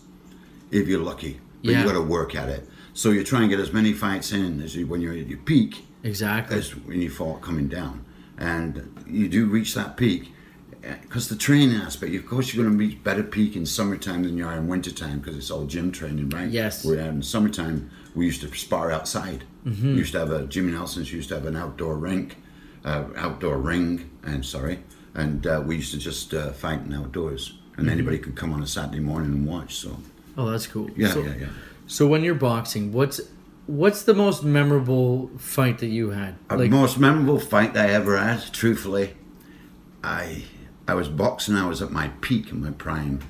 [0.71, 1.39] if you're lucky.
[1.63, 1.81] But Yeah.
[1.81, 2.67] you got to work at it.
[2.93, 5.39] So you try and get as many fights in as you when you're at your
[5.39, 6.57] peak exactly.
[6.57, 8.05] as when you fall coming down,
[8.37, 10.32] and you do reach that peak.
[11.01, 14.37] Because the training aspect, of course, you're going to reach better peak in summertime than
[14.37, 16.49] you are in wintertime because it's all gym training, right?
[16.49, 16.83] Yes.
[16.83, 19.43] Where in summertime we used to spar outside.
[19.65, 19.93] Mm-hmm.
[19.93, 22.37] We used to have a Jimmy Nelson's used to have an outdoor rink,
[22.83, 24.79] uh, outdoor ring, and sorry,
[25.13, 28.61] and uh, we used to just uh, fight in outdoors, and anybody could come on
[28.61, 29.75] a Saturday morning and watch.
[29.75, 29.97] So
[30.37, 30.89] oh, that's cool.
[30.95, 31.47] yeah, so, yeah, yeah.
[31.87, 33.21] So when you're boxing, what's
[33.67, 36.35] what's the most memorable fight that you had?
[36.49, 39.15] The most memorable fight I ever had, truthfully,
[40.03, 40.43] I
[40.87, 41.55] I was boxing.
[41.55, 43.21] I was at my peak in my prime,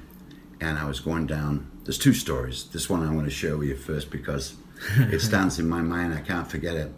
[0.60, 1.70] and I was going down.
[1.84, 2.66] There's two stories.
[2.66, 4.56] This one I'm going to share with you first because
[4.98, 6.14] it stands in my mind.
[6.14, 6.92] I can't forget it.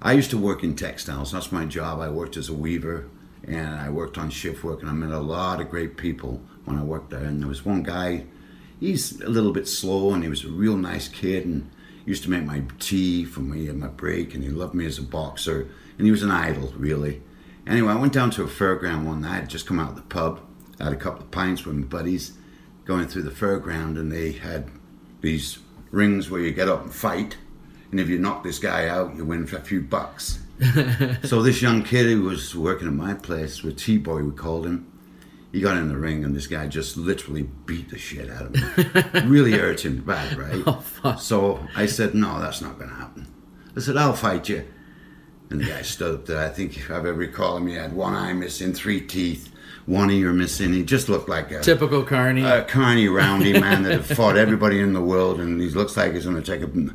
[0.00, 1.32] I used to work in textiles.
[1.32, 2.00] That's my job.
[2.00, 3.08] I worked as a weaver,
[3.44, 6.78] and I worked on shift work, and I met a lot of great people when
[6.78, 7.24] I worked there.
[7.24, 8.24] And there was one guy.
[8.80, 11.70] He's a little bit slow, and he was a real nice kid, and
[12.06, 14.98] used to make my tea for me at my break, and he loved me as
[14.98, 15.68] a boxer,
[15.98, 17.20] and he was an idol, really.
[17.68, 19.42] Anyway, I went down to a fairground one night.
[19.42, 20.40] I'd just come out of the pub,
[20.80, 22.32] had a couple of pints with my buddies,
[22.86, 24.70] going through the fairground, and they had
[25.20, 25.58] these
[25.90, 27.36] rings where you get up and fight,
[27.90, 30.40] and if you knock this guy out, you win for a few bucks.
[31.24, 34.90] so this young kid who was working at my place, with T-Boy we called him,
[35.52, 38.54] he got in the ring, and this guy just literally beat the shit out of
[38.56, 39.30] him.
[39.30, 40.62] really hurt him bad, right?
[40.66, 41.20] Oh, fuck.
[41.20, 43.26] So I said, no, that's not going to happen.
[43.76, 44.66] I said, I'll fight you.
[45.50, 46.44] And the guy stood up there.
[46.44, 49.50] I think if I ever recall him, he had one eye missing, three teeth,
[49.86, 50.74] one ear missing.
[50.74, 52.44] He just looked like a, Typical Carney.
[52.44, 56.12] a carny, roundy man that had fought everybody in the world, and he looks like
[56.12, 56.94] he's going to take a.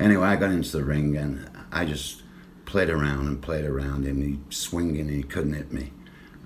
[0.00, 2.22] Anyway, I got into the ring, and I just
[2.66, 5.92] played around and played around, and he swinging, and he couldn't hit me.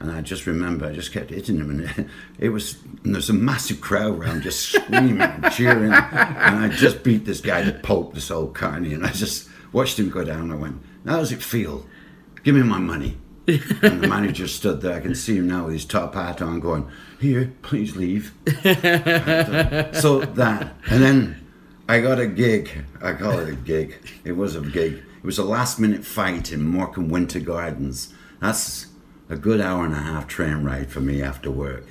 [0.01, 2.79] And I just remember, I just kept hitting him, and it was.
[3.05, 5.95] And there's a massive crowd around, just screaming and cheering, and
[6.65, 10.09] I just beat this guy to pulp, this old carny, and I just watched him
[10.09, 10.51] go down.
[10.51, 11.87] I went, "How does it feel?
[12.43, 14.95] Give me my money." and the manager stood there.
[14.95, 16.89] I can see him now with his top hat on, going,
[17.21, 18.33] "Here, please leave."
[20.01, 21.47] so that, and then
[21.89, 22.85] I got a gig.
[23.03, 23.97] I call it a gig.
[24.25, 24.95] It was a gig.
[24.95, 28.13] It was a last-minute fight in Morecambe Winter Gardens.
[28.41, 28.87] That's
[29.29, 31.87] a good hour and a half train ride for me after work,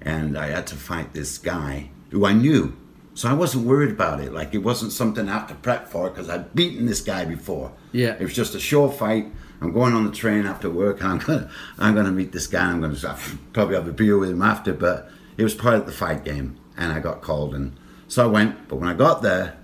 [0.00, 2.76] and I had to fight this guy who I knew.
[3.14, 4.32] So I wasn't worried about it.
[4.32, 7.72] Like it wasn't something I have to prep for because I'd beaten this guy before.
[7.92, 8.16] Yeah.
[8.18, 9.32] It was just a show fight.
[9.60, 12.70] I'm going on the train after work, and I'm gonna I'm gonna meet this guy.
[12.70, 13.18] I'm gonna
[13.52, 16.58] probably have a beer with him after, but it was part of the fight game,
[16.76, 17.76] and I got called, and
[18.08, 18.68] so I went.
[18.68, 19.56] But when I got there,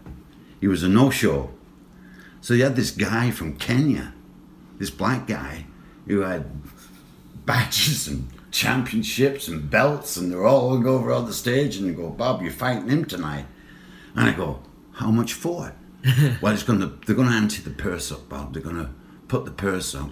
[0.61, 1.51] he was a no-show.
[2.41, 4.15] So you had this guy from Kenya,
[4.79, 5.67] this black guy,
[6.07, 6.47] who had
[7.45, 11.95] badges and championships and belts, and they're all going over on the stage, and they
[11.95, 13.47] go, "Bob, you're fighting him tonight,"
[14.15, 14.61] and I go,
[14.93, 15.75] "How much for?"
[16.41, 18.55] well, it's going to they're going to ante the purse up, Bob.
[18.55, 18.91] They're going to
[19.29, 20.11] put the purse up.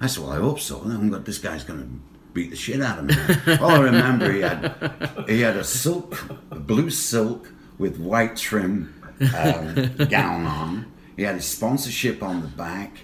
[0.00, 1.88] I said, "Well, I hope so." And I'm got this guy's going to
[2.32, 3.14] beat the shit out of me.
[3.60, 6.18] All I remember, he had he had a silk,
[6.50, 8.94] a blue silk with white trim
[9.36, 10.92] um, gown on.
[11.16, 12.98] He had his sponsorship on the back,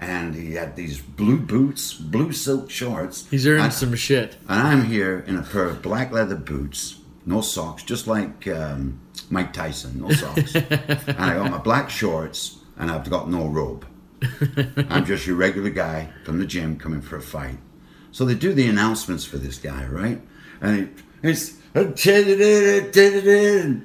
[0.00, 3.28] and he had these blue boots, blue silk shorts.
[3.30, 4.38] He's earned And- some shit.
[4.48, 8.98] and I'm here in a pair of black leather boots, no socks, just like um,
[9.28, 10.54] Mike Tyson, no socks.
[10.56, 13.84] and I got my black shorts, and I've got no robe.
[14.90, 17.58] I'm just your regular guy from the gym coming for a fight.
[18.12, 20.20] So they do the announcements for this guy, right?
[20.60, 20.88] And it,
[21.22, 21.84] it's a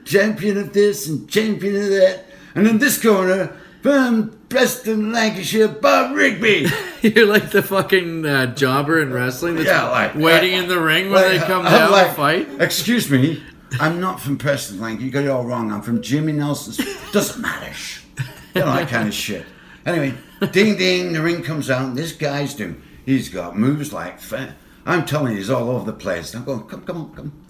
[0.05, 2.25] champion of this and champion of that.
[2.55, 6.65] And in this corner, from Preston, Lancashire, Bob Rigby.
[7.03, 10.79] You're like the fucking uh, jobber in wrestling that's Yeah, like- waiting like- in the
[10.79, 12.47] ring when they come I'm down like, to fight.
[12.59, 13.43] Excuse me,
[13.79, 14.99] I'm not from Preston Lang.
[14.99, 15.71] You got it all wrong.
[15.71, 16.77] I'm from Jimmy Nelson's.
[17.11, 17.71] Doesn't matter.
[18.55, 19.45] You know that kind of shit.
[19.85, 20.15] Anyway,
[20.51, 21.85] ding ding, the ring comes out.
[21.85, 22.81] And this guy's doing.
[23.05, 24.19] He's got moves like.
[24.19, 24.55] Fa-
[24.87, 26.33] I'm telling you, he's all over the place.
[26.33, 27.44] I'm going, come, come on, come.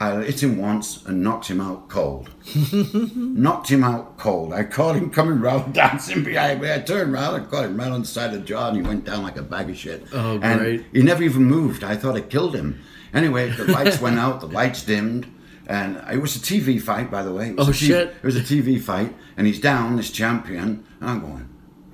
[0.00, 2.28] I hit him once and knocked him out cold.
[3.14, 4.52] knocked him out cold.
[4.52, 6.72] I caught him coming round, dancing behind me.
[6.72, 8.82] I turned round, I caught him right on the side of the jaw, and he
[8.82, 10.04] went down like a bag of shit.
[10.12, 10.86] Oh, and great.
[10.92, 11.84] He never even moved.
[11.84, 12.80] I thought I killed him.
[13.12, 15.26] Anyway, the lights went out, the lights dimmed.
[15.68, 17.54] and it was a TV fight, by the way.
[17.56, 18.08] Oh, TV shit.
[18.08, 21.48] It was a TV fight, and he's down, this champion, and I'm going,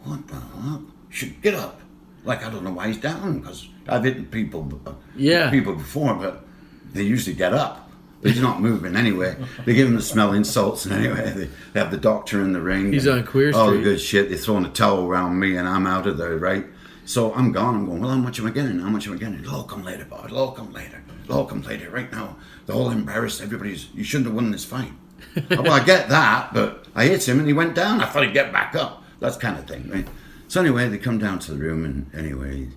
[0.05, 0.81] what the fuck?
[1.11, 1.81] Should get up.
[2.25, 4.71] Like I don't know why he's down because I've hit people,
[5.17, 5.51] Yeah.
[5.51, 6.45] people before, but
[6.93, 7.90] they usually get up.
[8.23, 9.35] He's not moving anyway.
[9.65, 12.61] They give him the smell insults, and anyway, they, they have the doctor in the
[12.61, 12.93] ring.
[12.93, 14.29] He's on Queer oh, All the good shit.
[14.29, 16.67] They're throwing a towel around me, and I'm out of there, right?
[17.07, 17.75] So I'm gone.
[17.75, 18.79] I'm going, well, how much am I getting?
[18.79, 19.41] How much am I getting?
[19.41, 20.23] It'll all come later, boy.
[20.27, 21.03] It'll all come later.
[21.25, 21.91] It'll all come later.
[21.91, 23.41] Right now, they're all embarrassed.
[23.41, 24.93] Everybody's, you shouldn't have won this fight.
[25.51, 28.01] well, I get that, but I hit him and he went down.
[28.01, 29.03] I thought he'd get back up.
[29.21, 30.07] That kind of thing, right?
[30.49, 32.69] So anyway, they come down to the room, and anyway,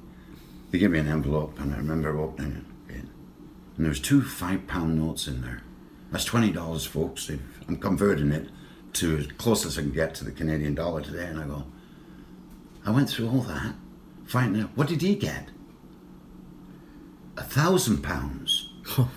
[0.72, 2.73] they give me an envelope, and I remember opening it.
[3.76, 5.62] And there was two five-pound notes in there.
[6.12, 7.30] That's twenty dollars, folks.
[7.68, 8.50] I'm converting it
[8.94, 11.66] to as close as I can get to the Canadian dollar today, and I go,
[12.86, 13.74] I went through all that,
[14.26, 15.50] finding out what did he get?
[17.38, 18.70] A thousand pounds.
[18.98, 19.10] Oh,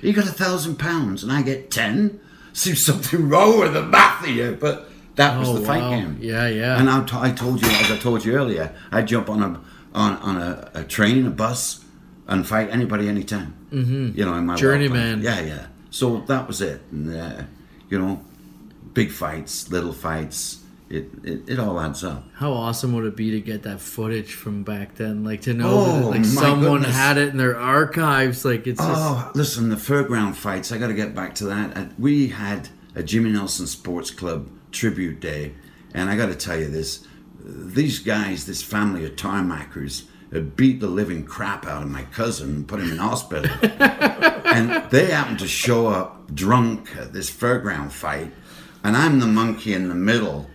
[0.00, 2.20] he got a thousand pounds, and I get ten.
[2.52, 6.18] Seems something wrong with the math here, but that was Oh, the fight game.
[6.20, 6.78] Yeah, yeah.
[6.78, 9.60] And I, t- I told you, as I told you earlier, I jump on a
[9.94, 11.84] on, on a, a train, a bus,
[12.28, 13.63] and fight anybody anytime.
[13.74, 14.18] Mm-hmm.
[14.18, 15.22] You know, in my Journeyman.
[15.22, 15.66] Yeah, yeah.
[15.90, 16.80] So that was it.
[16.92, 17.42] And, uh,
[17.88, 18.20] you know,
[18.92, 20.60] big fights, little fights.
[20.90, 22.24] It, it it all adds up.
[22.34, 25.24] How awesome would it be to get that footage from back then?
[25.24, 26.94] Like to know Oh, that like someone goodness.
[26.94, 28.44] had it in their archives.
[28.44, 30.70] Like it's just Oh, listen, the fairground fights.
[30.72, 31.76] I got to get back to that.
[31.76, 35.54] Uh, We had a Jimmy Nelson Sports Club tribute day,
[35.94, 37.04] and I got to tell you this:
[37.42, 40.04] these guys, this family of tarmackers,
[40.40, 43.50] beat the living crap out of my cousin and put him in hospital.
[44.44, 48.32] and they happened to show up drunk at this fairground fight,
[48.82, 50.48] and I'm the monkey in the middle,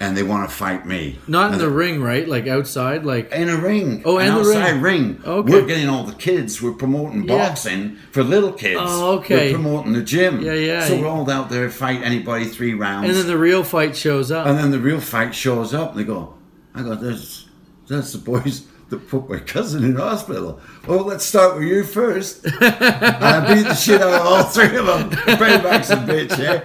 [0.00, 1.18] and they want to fight me.
[1.26, 2.28] not in the ring, right?
[2.28, 4.02] Like outside, like in a ring.
[4.04, 4.80] Oh, in the ring.
[4.80, 5.22] ring.
[5.24, 5.52] Oh, okay.
[5.52, 6.60] We're getting all the kids.
[6.60, 7.48] We're promoting Yeah.
[7.48, 8.80] boxing for little kids.
[8.82, 9.52] Oh, okay.
[9.52, 10.40] We're promoting the gym.
[10.42, 10.84] Yeah, yeah.
[10.84, 13.08] So we're all out there fight anybody three rounds.
[13.08, 14.46] and then the real fight shows up.
[14.46, 15.90] And then the real fight shows up.
[15.90, 16.34] And they go,
[16.74, 17.46] I go, that's
[17.88, 20.60] that's the boys that put my cousin in hospital.
[20.86, 22.44] Well, let's start with you first.
[22.44, 25.10] and I beat the shit out of all three of them.
[25.10, 26.60] Pay back some bitch, yeah.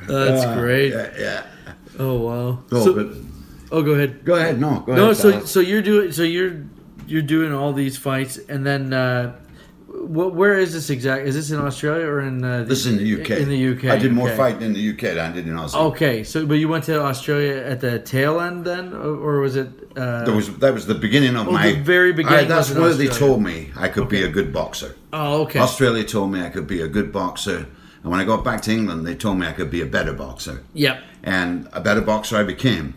[0.06, 0.92] That's great.
[0.92, 1.46] Yeah, yeah.
[1.98, 2.62] Oh wow.
[2.72, 3.16] Oh, so, but
[3.72, 4.24] oh, go ahead.
[4.24, 4.58] go ahead.
[4.60, 5.16] No, go No, ahead.
[5.16, 5.46] so Tyler.
[5.46, 6.64] so you're doing so you're
[7.06, 9.36] you're doing all these fights, and then uh,
[10.00, 11.26] wh- where is this exact?
[11.26, 13.30] Is this in Australia or in uh, the, This is in the UK.
[13.44, 13.84] In the UK.
[13.96, 14.36] I did more okay.
[14.36, 15.88] fighting in the UK than I did in Australia.
[15.90, 19.56] Okay, so but you went to Australia at the tail end then, or, or was
[19.56, 19.68] it?
[19.96, 22.70] Uh, That was that was the beginning of Oh, my the very beginning I, that's
[22.74, 24.90] where they told me I could be a good boxer.
[25.12, 25.58] oh, okay.
[25.58, 27.58] Australia told me I could be a good boxer,
[28.02, 30.12] and when I got back to England, they told me I could be a better
[30.12, 30.56] boxer.
[30.74, 30.96] Yep.
[31.22, 32.94] And a better boxer I became.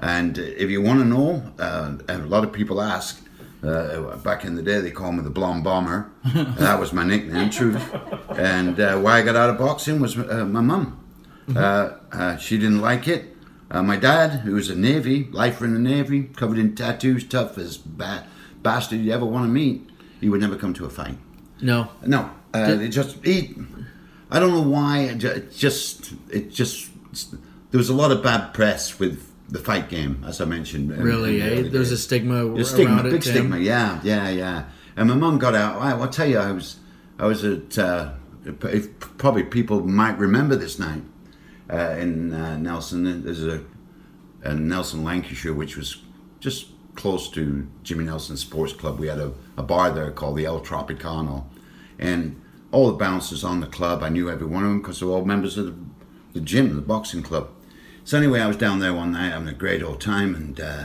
[0.00, 3.20] And if you want to know, uh, and a lot of people ask.
[3.64, 6.10] Uh, back in the day, they called me the blonde bomber.
[6.24, 7.82] that was my nickname, truth.
[8.30, 11.00] And uh, why I got out of boxing was uh, my mum.
[11.54, 13.36] Uh, uh, she didn't like it.
[13.70, 17.58] Uh, my dad, who was a Navy, lifer in the Navy, covered in tattoos, tough
[17.58, 18.26] as ba-
[18.62, 19.88] bastard you ever want to meet,
[20.20, 21.16] he would never come to a fight.
[21.60, 21.88] No.
[22.04, 23.54] No, uh, it just he.
[24.30, 25.00] I don't know why.
[25.00, 26.90] It just it just
[27.70, 30.96] there was a lot of bad press with the fight game, as I mentioned.
[30.96, 31.70] Really, in the eh?
[31.70, 33.10] There's a stigma There's stigma, it.
[33.10, 33.32] big Tim.
[33.32, 33.58] stigma.
[33.58, 34.64] Yeah, yeah, yeah.
[34.96, 35.80] And my mum got out.
[35.80, 36.76] I, I'll tell you, I was
[37.18, 38.12] I was at uh,
[38.44, 41.02] if, probably people might remember this night
[41.70, 43.24] uh, in uh, Nelson.
[43.24, 43.64] There's a,
[44.42, 46.02] a Nelson, Lancashire, which was
[46.40, 48.98] just close to Jimmy Nelson Sports Club.
[48.98, 51.44] We had a, a bar there called the El Tropicano,
[51.98, 52.40] and
[52.74, 55.24] all the bouncers on the club, I knew every one of them because they're all
[55.24, 55.74] members of the,
[56.32, 57.50] the gym, the boxing club.
[58.04, 60.84] So anyway, I was down there one night having a great old time, and uh,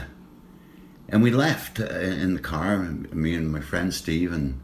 [1.08, 4.58] and we left uh, in the car, me and my friend Steve, and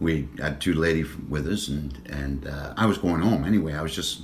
[0.00, 3.74] we had two ladies with us, and and uh, I was going home anyway.
[3.74, 4.22] I was just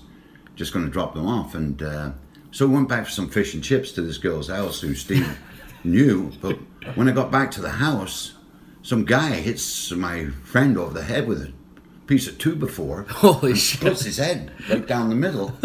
[0.56, 2.10] just going to drop them off, and uh,
[2.50, 5.38] so we went back for some fish and chips to this girl's house who Steve
[5.84, 6.32] knew.
[6.40, 6.58] But
[6.96, 8.34] when I got back to the house,
[8.82, 11.52] some guy hits my friend over the head with a
[12.08, 13.78] piece of two before, Holy shit.
[13.78, 15.56] splits his head right down the middle,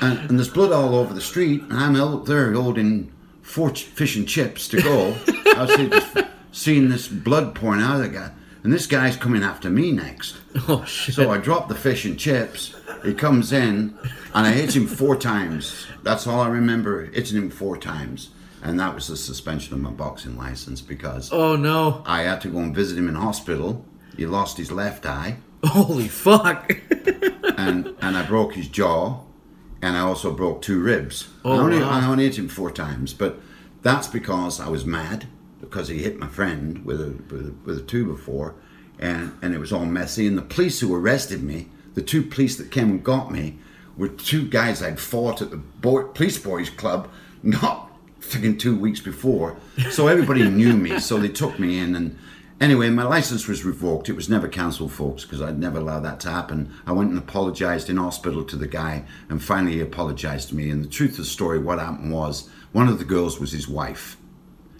[0.00, 3.82] and, and there's blood all over the street, and I'm out there holding four ch-
[3.84, 5.16] fish and chips to go.
[5.56, 8.30] I was just seeing this blood pouring out of the guy,
[8.62, 10.36] and this guy's coming after me next.
[10.68, 11.16] Oh shit.
[11.16, 12.74] So I drop the fish and chips.
[13.04, 13.98] He comes in,
[14.34, 15.86] and I hit him four times.
[16.02, 18.30] That's all I remember, hitting him four times.
[18.62, 22.02] And that was the suspension of my boxing license because oh no.
[22.06, 23.84] I had to go and visit him in hospital.
[24.16, 26.70] He lost his left eye, Holy fuck.
[27.58, 29.20] and, and I broke his jaw,
[29.84, 31.28] and I also broke two ribs.
[31.44, 31.90] Oh, I, only, wow.
[31.90, 33.38] I only hit him four times, but
[33.82, 35.26] that's because I was mad
[35.60, 38.54] because he hit my friend with a, with a, with a two before,
[38.98, 40.26] and and it was all messy.
[40.26, 43.58] And the police who arrested me, the two police that came and got me,
[43.98, 47.10] were two guys I'd fought at the boy, police boys club,
[47.42, 49.58] not fucking two weeks before.
[49.90, 52.18] So everybody knew me, so they took me in and.
[52.60, 54.08] Anyway, my license was revoked.
[54.08, 56.72] It was never cancelled, folks, because I'd never allow that to happen.
[56.86, 60.70] I went and apologized in hospital to the guy, and finally he apologized to me.
[60.70, 63.68] And the truth of the story, what happened was, one of the girls was his
[63.68, 64.16] wife,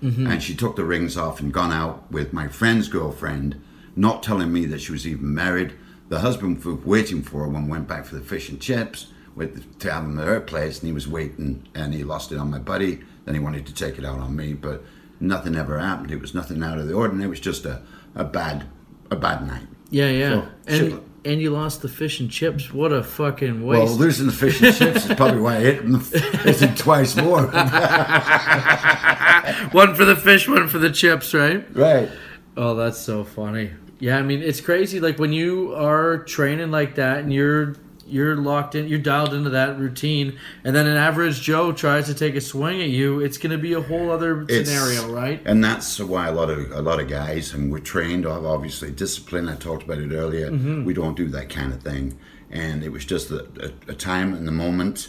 [0.00, 0.26] mm-hmm.
[0.26, 3.60] and she took the rings off and gone out with my friend's girlfriend,
[3.96, 5.74] not telling me that she was even married.
[6.08, 9.08] The husband was waiting for her when we went back for the fish and chips
[9.34, 12.38] with to have him at her place, and he was waiting, and he lost it
[12.38, 13.00] on my buddy.
[13.24, 14.84] Then he wanted to take it out on me, but
[15.24, 16.10] nothing ever happened.
[16.10, 17.26] It was nothing out of the ordinary.
[17.26, 17.82] It was just a,
[18.14, 18.66] a bad
[19.10, 19.66] a bad night.
[19.90, 20.30] Yeah, yeah.
[20.30, 22.72] So, and and you lost the fish and chips.
[22.72, 23.84] What a fucking waste!
[23.84, 27.16] Well, losing the fish and chips is probably why I hit him hit him twice
[27.16, 27.42] more.
[29.72, 31.64] one for the fish, one for the chips, right?
[31.76, 32.10] right.
[32.56, 33.72] Oh, that's so funny.
[33.98, 35.00] Yeah, I mean, it's crazy.
[35.00, 37.74] Like when you are training like that, and you're
[38.06, 42.14] you're locked in, you're dialed into that routine, and then an average Joe tries to
[42.14, 43.20] take a swing at you.
[43.20, 45.40] It's going to be a whole other It's- scenario, right?
[45.44, 49.48] And that's why a lot of a lot of guys, and we're trained, obviously discipline.
[49.48, 50.50] I talked about it earlier.
[50.50, 50.84] Mm-hmm.
[50.84, 52.18] We don't do that kind of thing,
[52.50, 53.46] and it was just a,
[53.88, 55.08] a, a time in the moment,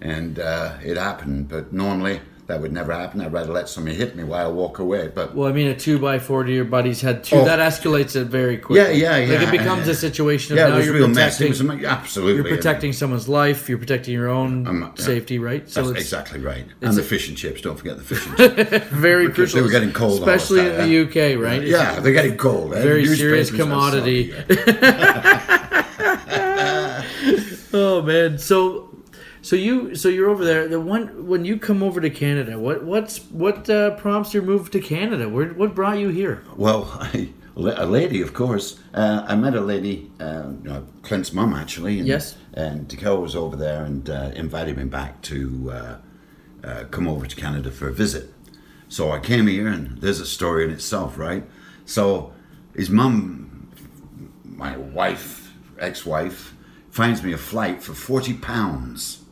[0.00, 1.48] and uh, it happened.
[1.48, 3.20] But normally that would never happen.
[3.22, 5.08] I'd rather let somebody hit me while I walk away.
[5.08, 7.36] But Well, I mean, a two by four to your buddy's head too.
[7.36, 7.44] Oh.
[7.44, 8.82] That escalates it very quickly.
[9.00, 9.48] Yeah, yeah, Like yeah.
[9.48, 11.48] it becomes a situation of yeah, now you're real protecting.
[11.48, 13.68] was absolutely You're protecting someone's life.
[13.68, 14.90] You're protecting your own yeah.
[14.96, 15.68] safety, right?
[15.70, 16.66] So That's exactly right.
[16.82, 17.60] And the fish and chips.
[17.62, 18.36] Don't forget the fish and
[18.70, 18.86] chips.
[18.88, 19.56] very Because crucial.
[19.60, 21.00] they were getting cold especially time, in the
[21.34, 21.62] UK, right?
[21.62, 22.72] Yeah, they're getting cold.
[22.72, 24.34] very serious commodity.
[27.76, 28.88] Oh man, so
[29.44, 30.66] so you so you're over there.
[30.68, 34.70] The one when you come over to Canada, what what's what uh, prompts your move
[34.70, 35.28] to Canada?
[35.28, 36.42] Where what brought you here?
[36.56, 38.80] Well, I, a lady, of course.
[38.92, 40.52] Uh, I met a lady, uh,
[41.02, 41.98] Clint's mum, actually.
[41.98, 42.36] And, Yes.
[42.54, 45.96] And Dakota was over there and uh, invited me back to uh,
[46.66, 48.32] uh, come over to Canada for a visit.
[48.88, 51.44] So I came here, and there's a story in itself, right?
[51.84, 52.32] So
[52.74, 53.70] his mum,
[54.44, 56.54] my wife, ex-wife,
[56.90, 59.23] finds me a flight for forty pounds.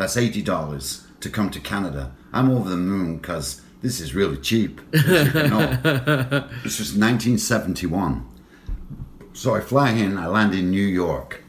[0.00, 2.12] That's eighty dollars to come to Canada.
[2.32, 4.80] I'm over the moon because this is really cheap.
[4.92, 8.26] This was 1971.
[9.34, 11.44] So I fly in, I land in New York,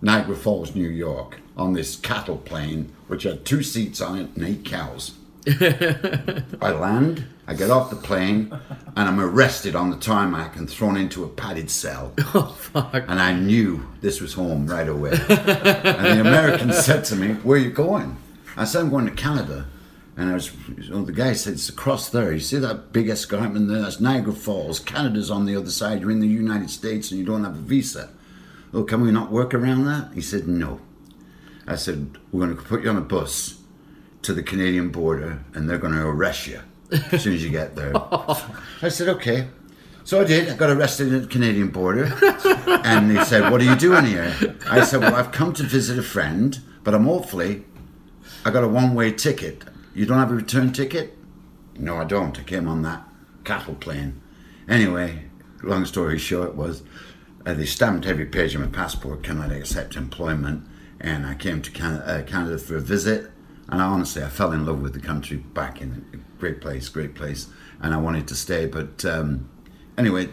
[0.00, 4.44] Niagara Falls, New York, on this cattle plane, which had two seats on it and
[4.44, 5.17] eight cows.
[6.60, 8.52] I land, I get off the plane,
[8.96, 12.12] and I'm arrested on the tarmac and thrown into a padded cell.
[12.34, 13.04] Oh fuck!
[13.08, 15.12] And I knew this was home right away.
[15.12, 18.18] and the American said to me, Where are you going?
[18.56, 19.66] I said, I'm going to Canada.
[20.16, 20.50] And I was,
[20.90, 22.32] well, the guy said, It's across there.
[22.32, 23.80] You see that big escarpment there?
[23.80, 24.80] That's Niagara Falls.
[24.80, 26.00] Canada's on the other side.
[26.02, 28.10] You're in the United States and you don't have a visa.
[28.74, 30.12] Oh, can we not work around that?
[30.12, 30.80] He said, No.
[31.66, 33.58] I said, We're going to put you on a bus
[34.22, 36.60] to the Canadian border and they're going to arrest you
[37.12, 37.92] as soon as you get there.
[38.82, 39.48] I said, Okay.
[40.04, 40.48] So I did.
[40.48, 42.04] I got arrested at the Canadian border.
[42.84, 44.34] and they said, What are you doing here?
[44.70, 47.64] I said, Well, I've come to visit a friend, but I'm awfully.
[48.44, 49.64] I got a one way ticket.
[49.94, 51.14] You don't have a return ticket?
[51.78, 52.38] No, I don't.
[52.38, 53.02] I came on that
[53.44, 54.20] cattle plane.
[54.66, 55.24] Anyway,
[55.62, 56.82] long story short was
[57.44, 60.66] uh, they stamped every page of my passport, can I accept employment?
[61.00, 63.30] And I came to Canada, uh, Canada for a visit.
[63.68, 66.88] And I, honestly, I fell in love with the country back in a great place,
[66.88, 67.48] great place.
[67.80, 68.66] And I wanted to stay.
[68.66, 69.48] But um,
[69.96, 70.28] anyway,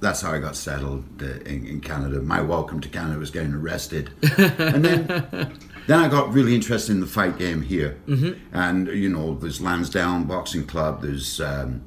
[0.00, 2.20] that's how I got settled uh, in, in Canada.
[2.20, 7.00] My welcome to Canada was getting arrested, and then then I got really interested in
[7.00, 7.98] the fight game here.
[8.06, 8.56] Mm-hmm.
[8.56, 11.84] And you know, there's Lansdowne Boxing Club, there's um,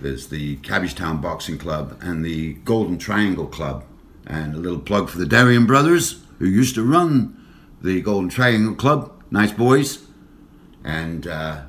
[0.00, 3.84] there's the Cabbagetown Boxing Club, and the Golden Triangle Club.
[4.26, 7.34] And a little plug for the Darien brothers who used to run
[7.80, 9.10] the Golden Triangle Club.
[9.30, 10.06] Nice boys,
[10.88, 11.62] and uh,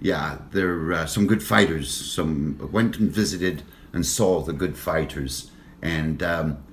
[0.00, 1.90] yeah, there are uh, some good fighters.
[1.90, 3.62] Some went and visited
[3.92, 5.50] and saw the good fighters,
[5.82, 6.64] and um,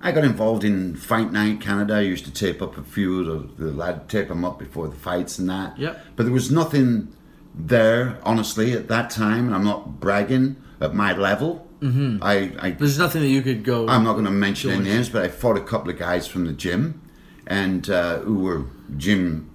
[0.00, 1.94] I got involved in Fight Night Canada.
[1.94, 4.86] I used to tape up a few of the, the lad tape them up before
[4.86, 5.78] the fights and that.
[5.78, 6.04] Yep.
[6.14, 7.16] But there was nothing
[7.54, 9.46] there, honestly, at that time.
[9.46, 11.66] And I'm not bragging at my level.
[11.80, 12.22] Mm-hmm.
[12.22, 13.88] I, I There's nothing that you could go.
[13.88, 16.44] I'm not going to mention any names, but I fought a couple of guys from
[16.44, 17.00] the gym,
[17.46, 18.66] and uh, who were
[18.96, 19.53] gym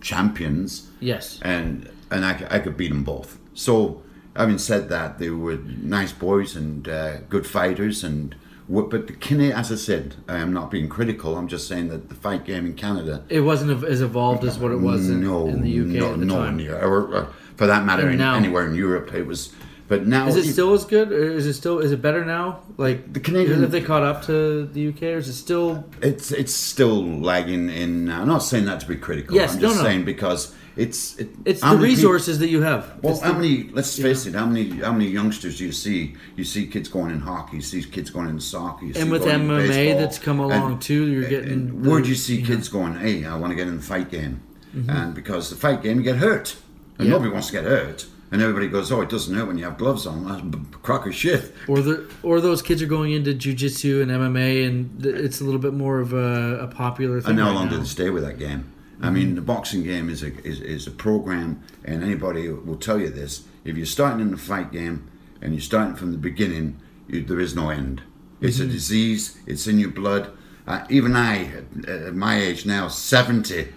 [0.00, 1.40] champions yes.
[1.42, 3.38] and and I could beat them both.
[3.54, 4.02] So,
[4.36, 8.02] having said that, they were nice boys and uh, good fighters.
[8.02, 8.34] And
[8.68, 11.36] but the Canada, as I said, I am not being critical.
[11.36, 14.72] I'm just saying that the fight game in Canada, It wasn't as evolved as what
[14.72, 16.56] it was in, no, in the UK no, at the no, time.
[16.56, 19.54] near, or, or for that matter, in, anywhere in Europe, it was
[19.88, 22.24] But now Is it you- still as good, or is it still is it better
[22.24, 22.60] now?
[22.76, 25.84] Like The Canadian- have they caught up to the UK, or is it still?
[26.02, 28.10] It's it's still lagging in.
[28.10, 29.34] I'm not saying that to be critical.
[29.34, 29.82] Yes, I'm just no.
[29.82, 32.84] saying because it's it, It's the resources that you have.
[33.02, 33.70] Well, It's how the- many?
[33.72, 34.34] Let's face it.
[34.34, 34.68] How many?
[34.78, 36.14] How many youngsters do you see?
[36.36, 37.56] You see kids going in hockey.
[37.56, 38.84] You see kids going in soccer.
[38.84, 40.00] You and with MMA baseball.
[40.00, 41.82] that's come along And- too, you're getting.
[41.82, 42.46] where do you see know.
[42.46, 42.94] kids going?
[42.96, 44.40] Hey, I want to get in the fight game,
[44.76, 44.90] mm-hmm.
[44.90, 46.56] and because the fight game you get hurt,
[46.98, 49.64] and nobody wants to get hurt, and everybody goes, "Oh, it doesn't hurt when you
[49.64, 51.54] have gloves on." That's b- crock of shit.
[51.66, 55.44] Or the or those kids are going into jujitsu and MMA, and th- it's a
[55.44, 57.30] little bit more of a, a popular thing.
[57.30, 57.72] And how right long now.
[57.72, 58.72] do they stay with that game?
[59.00, 63.00] I mean, the boxing game is a is, is a program, and anybody will tell
[63.00, 63.44] you this.
[63.64, 65.08] If you're starting in the fight game
[65.40, 68.02] and you're starting from the beginning, you, there is no end.
[68.40, 69.38] It's a disease.
[69.46, 70.30] It's in your blood.
[70.66, 73.68] Uh, even I, at, at my age now, 70,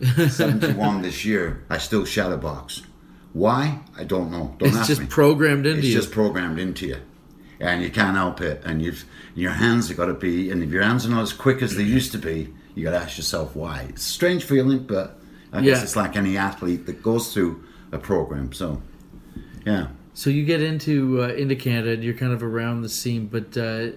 [0.28, 2.82] 71 this year, I still shadow box.
[3.38, 3.78] Why?
[3.96, 4.54] I don't know.
[4.58, 5.06] Don't It's ask just me.
[5.06, 5.94] programmed into It's you.
[5.94, 6.96] just programmed into you,
[7.60, 8.62] and you can't help it.
[8.64, 11.32] And you've your hands have got to be, and if your hands are not as
[11.32, 13.86] quick as they used to be, you got to ask yourself why.
[13.90, 15.18] It's a strange feeling, but
[15.52, 15.82] I guess Yeah.
[15.84, 17.62] it's like any athlete that goes through
[17.92, 18.52] a program.
[18.52, 18.82] So,
[19.64, 19.88] yeah.
[20.14, 23.56] So you get into uh, into Canada, and you're kind of around the scene, but
[23.56, 23.90] uh,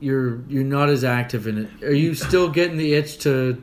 [0.00, 1.84] you're you're not as active in it.
[1.84, 3.62] Are you still getting the itch to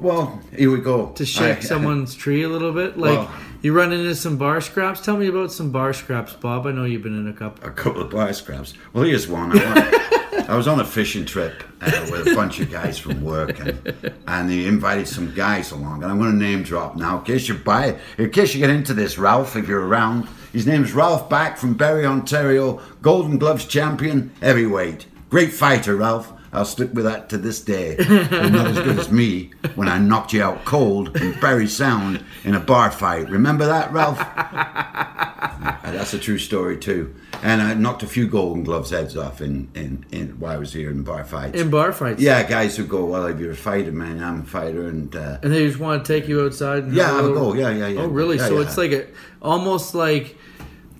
[0.00, 1.08] Well, here we go.
[1.12, 2.98] to shake I- someone's tree a little bit?
[2.98, 3.30] Like Well-
[3.62, 5.00] you run into some bar scraps.
[5.00, 6.66] Tell me about some bar scraps, Bob.
[6.66, 7.68] I know you've been in a couple.
[7.68, 8.74] a couple of bar scraps.
[8.92, 9.52] Well, here's one.
[9.54, 13.60] I, I was on a fishing trip uh, with a bunch of guys from work,
[13.60, 16.02] and and they invited some guys along.
[16.02, 18.70] And I'm going to name drop now, in case you buy, in case you get
[18.70, 20.26] into this, Ralph, if you're around.
[20.52, 26.30] His name's Ralph Back from Barrie, Ontario, Golden Gloves champion, heavyweight, great fighter, Ralph.
[26.52, 27.96] I'll stick with that to this day.
[27.96, 32.22] But not as good as me when I knocked you out cold in Parry Sound
[32.44, 33.30] in a bar fight.
[33.30, 34.18] Remember that, Ralph?
[34.20, 37.14] Uh, That's a true story too.
[37.42, 40.74] And I knocked a few Golden Gloves heads off in, in, in while I was
[40.74, 41.58] here in bar fights.
[41.58, 42.20] In bar fights.
[42.20, 45.38] yeah, guys who go, well, if you're a fighter, man, I'm a fighter, and uh,
[45.42, 46.84] And they just want to take you outside.
[46.84, 47.58] And Yeah, have a have a little- go.
[47.58, 48.00] Yeah, yeah, yeah.
[48.02, 48.36] Oh, really?
[48.36, 48.66] Yeah, so yeah.
[48.66, 49.06] it's like a
[49.40, 50.36] almost like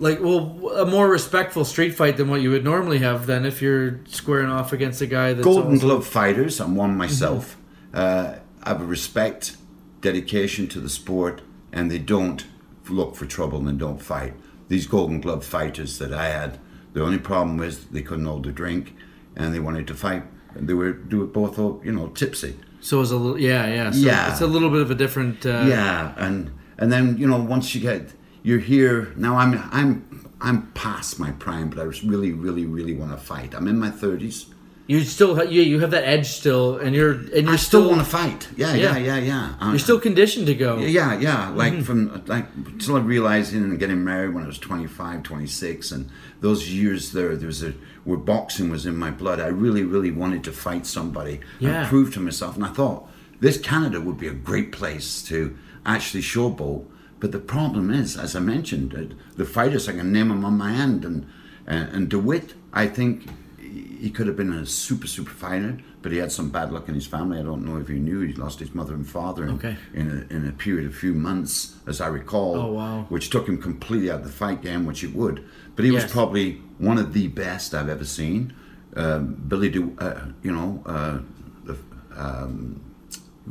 [0.03, 3.26] like well a more respectful street fight than what you would normally have.
[3.26, 6.61] Then if you're squaring off against a guy that's Golden also- Glove fighters.
[6.61, 7.57] I'm one myself.
[7.94, 8.34] Uh,
[8.64, 9.57] I have a respect,
[10.00, 11.42] dedication to the sport,
[11.72, 12.44] and they don't
[12.88, 14.34] look for trouble and don't fight.
[14.68, 16.59] These Golden Glove fighters that I had,
[16.94, 18.94] the only problem was they couldn't hold a drink,
[19.36, 20.24] and they wanted to fight.
[20.55, 22.57] And they were they were both you know tipsy.
[22.80, 24.32] So it was a little yeah yeah so Yeah.
[24.32, 25.46] It's a little bit of a different.
[25.46, 28.12] Uh, yeah, and and then you know once you get
[28.43, 29.36] you're here now.
[29.36, 33.55] I'm I'm I'm past my prime, but I really really really want to fight.
[33.55, 34.47] I'm in my thirties.
[34.88, 37.88] You still yeah you have that edge still, and you're and you're I still still,
[37.90, 38.49] want to fight.
[38.57, 38.97] Yeah, Yeah.
[38.97, 39.55] yeah, yeah, yeah.
[39.61, 40.78] Uh, you're still conditioned to go.
[40.78, 41.49] Yeah, yeah.
[41.51, 42.47] Like from like
[42.80, 47.36] till I realizing and getting married when I was 25, 26, and those years there,
[47.36, 47.74] there was a
[48.05, 49.38] where boxing was in my blood.
[49.40, 51.82] I really, really wanted to fight somebody Yeah.
[51.82, 52.57] and prove to myself.
[52.57, 53.09] And I thought
[53.40, 56.84] this Canada would be a great place to actually showboat.
[57.22, 60.72] But the problem is, as I mentioned, the fighters I can name them on my
[60.72, 61.24] hand, and
[61.68, 63.28] and, and Dewitt, I think
[63.60, 66.96] he could have been a super super fighter, but he had some bad luck in
[66.96, 67.38] his family.
[67.38, 69.76] I don't know if you knew he lost his mother and father in, Okay.
[69.94, 72.56] in, a, in a period of a few months, as I recall.
[72.56, 73.06] Oh, wow.
[73.08, 75.44] Which took him completely out of the fight game, which it would.
[75.76, 78.52] But he was probably one of the best I've ever seen.
[78.96, 81.18] Um, Billy, Du, uh, you know, uh,
[81.62, 81.76] the,
[82.16, 82.80] um,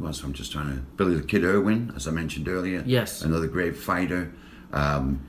[0.05, 0.23] else?
[0.23, 0.81] I'm just trying to.
[0.97, 2.83] Billy the Kid Irwin, as I mentioned earlier.
[2.85, 3.21] Yes.
[3.21, 4.33] Another great fighter.
[4.73, 5.27] Um,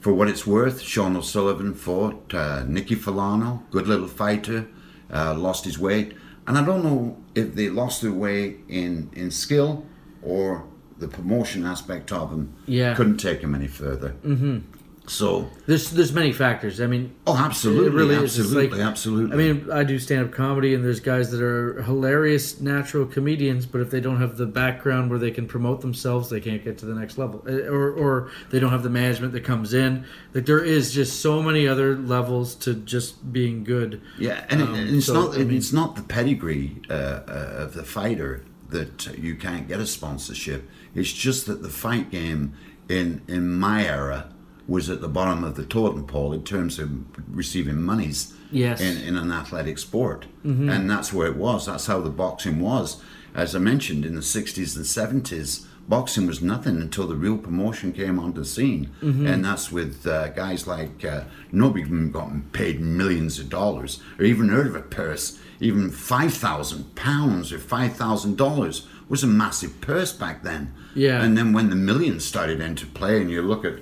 [0.00, 4.66] for what it's worth, Shawn O'Sullivan fought uh, Nicky Furlano, good little fighter,
[5.12, 6.14] uh, lost his weight.
[6.46, 9.86] And I don't know if they lost their way in, in skill
[10.22, 10.66] or
[10.98, 12.94] the promotion aspect of him Yeah.
[12.94, 14.10] couldn't take him any further.
[14.24, 14.58] Mm-hmm.
[15.06, 16.80] So, There's there's many factors.
[16.80, 19.34] I mean, oh, absolutely, really absolutely, like- absolutely.
[19.34, 23.66] I mean, I do stand up comedy, and there's guys that are hilarious natural comedians,
[23.66, 26.78] but if they don't have the background where they can promote themselves, they can't get
[26.78, 30.04] to the next level, Uh, or or they don't have the management that comes in.
[30.32, 34.00] Like there is just so many other levels to just being good.
[34.18, 36.92] Yeah, and, it, Um, and it's so, not I mean- it's not the pedigree uh,
[36.94, 40.66] uh, of the fighter that you can't get a sponsorship.
[40.94, 42.54] It's just that the fight game
[42.88, 44.28] in in my era
[44.66, 46.90] was at the bottom of the totem pole in terms of
[47.28, 48.80] receiving monies Yes.
[48.80, 51.66] in, in an athletic sport, and that's where it was.
[51.66, 53.02] That's how the boxing was.
[53.34, 54.84] As I mentioned, in the '60s and
[55.24, 60.06] '70s, boxing was nothing until the real promotion came onto the scene, and that's with
[60.06, 64.76] uh, guys like uh, nobody even got paid millions of dollars, or even heard of
[64.76, 65.38] a purse.
[65.60, 70.72] Even five thousand pounds or five thousand dollars was a massive purse back then.
[70.94, 71.22] Yeah.
[71.22, 73.74] And then when the millions started into play, and you look at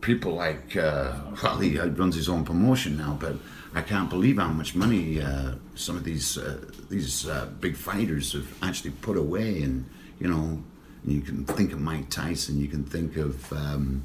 [0.00, 3.36] people like uh, well, he runs his own promotion now, but
[3.74, 8.32] I can't believe how much money uh, some of these uh, these uh, big fighters
[8.32, 9.62] have actually put away.
[9.62, 9.88] And
[10.18, 10.62] you know,
[11.04, 14.02] you can think of Mike Tyson, you can think of um,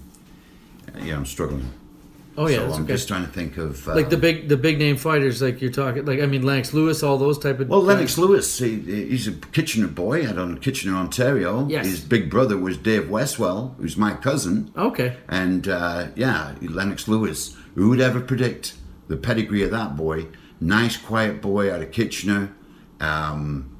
[1.01, 1.71] yeah, I'm struggling.
[2.37, 2.93] Oh yeah, so I'm okay.
[2.93, 5.71] just trying to think of uh, like the big the big name fighters like you're
[5.71, 9.27] talking like I mean Lennox Lewis all those type of Well, Lennox Lewis, he, he's
[9.27, 11.67] a Kitchener boy out on Kitchener, Ontario.
[11.69, 11.85] Yes.
[11.85, 14.71] His big brother was Dave Westwell, who's my cousin.
[14.75, 17.55] okay And uh, yeah, Lennox Lewis.
[17.75, 18.73] Who would ever predict
[19.07, 20.27] the pedigree of that boy?
[20.59, 22.53] Nice, quiet boy out of Kitchener.
[22.99, 23.77] Um,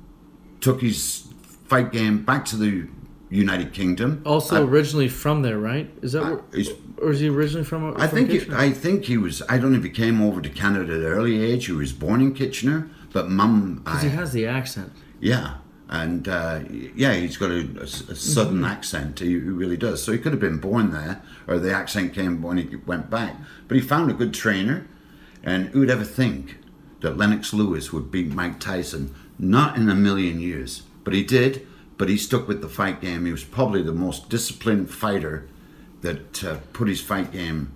[0.62, 1.28] took his
[1.68, 2.88] fight game back to the
[3.30, 4.22] United Kingdom.
[4.26, 7.96] also I- originally from there right is that where, he's or is he originally from
[8.00, 8.58] I think Kitchener?
[8.58, 9.42] I think he was.
[9.50, 11.66] I don't know if he came over to Canada at an early age.
[11.66, 13.82] He was born in Kitchener, but mum.
[13.84, 15.56] because he has the accent Yeah,
[15.90, 16.62] and uh,
[16.96, 18.66] yeah, he's got a southern Mm-hmm.
[18.66, 19.20] accent.
[19.20, 20.04] He, he really does.
[20.04, 23.36] So he could have been born there, or the accent came when he went back.
[23.68, 24.88] But he found a good trainer,
[25.44, 26.58] and who would ever think
[27.02, 29.14] that Lennox Lewis would beat Mike Tyson?
[29.38, 31.68] Not in a million years, but he did.
[31.98, 33.26] But he stuck with the fight game.
[33.26, 35.48] He was probably the most disciplined fighter
[36.06, 37.72] that uh, put his fight game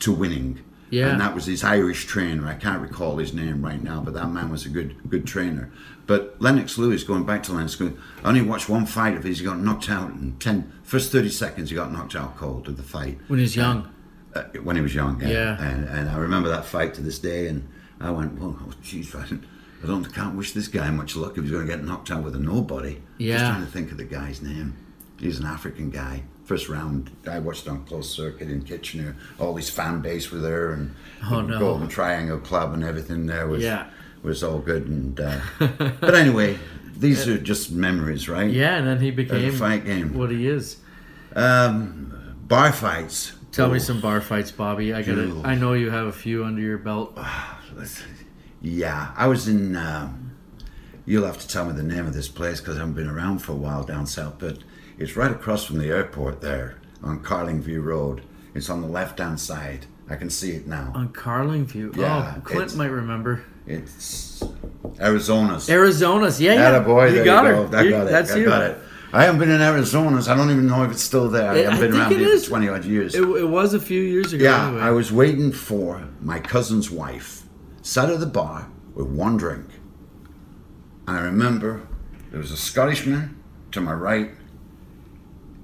[0.00, 0.60] to winning.
[0.90, 1.08] Yeah.
[1.08, 2.46] And that was his Irish trainer.
[2.46, 5.70] I can't recall his name right now, but that man was a good good trainer.
[6.06, 9.40] But Lennox Lewis, going back to Lennox Lewis, I only watched one fight of his.
[9.40, 12.76] He got knocked out in 10, first 30 seconds, he got knocked out cold of
[12.76, 13.18] the fight.
[13.26, 13.88] when he was young
[14.34, 15.28] Uh, when he was young, yeah.
[15.28, 15.62] Yeah.
[15.68, 17.68] And, and I remember that fight to this day, and
[18.00, 19.44] I went, well, oh, jeez, I don't,
[19.82, 22.22] I don't, can't wish this guy much luck if he's going to get knocked out
[22.22, 23.02] with a nobody.
[23.18, 23.38] Yeah.
[23.38, 24.76] Just trying to think of the guy's name.
[25.18, 26.22] He's an African guy.
[26.46, 29.16] First round, I watched on closed circuit in Kitchener.
[29.38, 30.94] All these fan base were there, and
[31.30, 31.58] Oh, no.
[31.58, 33.86] Golden Triangle Club and everything there was Yeah.
[34.22, 34.86] was all good.
[34.86, 35.40] And uh,
[36.00, 36.56] but anyway,
[36.96, 38.50] these are just memories, right?
[38.50, 40.14] yeah and then he became fight game.
[40.16, 40.76] what he is
[41.34, 43.32] Um, bar fights.
[43.52, 46.62] tell me some bar fights Bobby I got I know you have a few under
[46.62, 47.18] your belt
[48.62, 49.76] Yeah, I was in.
[49.76, 50.32] Um,
[51.04, 53.38] you'll have to tell me the name of this place because I haven't been around
[53.40, 54.34] for a while down south.
[54.38, 54.58] But
[54.98, 58.22] it's right across from the airport there on Carlingview Road.
[58.54, 59.86] It's on the left-hand side.
[60.08, 60.92] I can see it now.
[60.94, 64.42] on Carlingview Yeah, oh Clint might remember It's
[65.00, 65.68] Arizona's.
[65.68, 67.76] Arizona's yeah yeah boy, you got you go.
[67.76, 68.10] I You- got it.
[68.10, 68.78] that's I you got it.
[69.12, 70.28] I haven't been in Arizona's.
[70.28, 71.50] I don't even know if it's still there.
[71.50, 72.44] I I haven't been around here is.
[72.44, 73.14] for twenty odd years.
[73.14, 74.44] It, it was a few years ago.
[74.44, 74.82] Yeah, anyway.
[74.82, 77.42] I was waiting for my cousin's wife,
[77.82, 79.66] sat at the bar with one drink.
[81.06, 81.86] And I remember
[82.30, 83.36] there was a Scottishman
[83.72, 84.32] to my right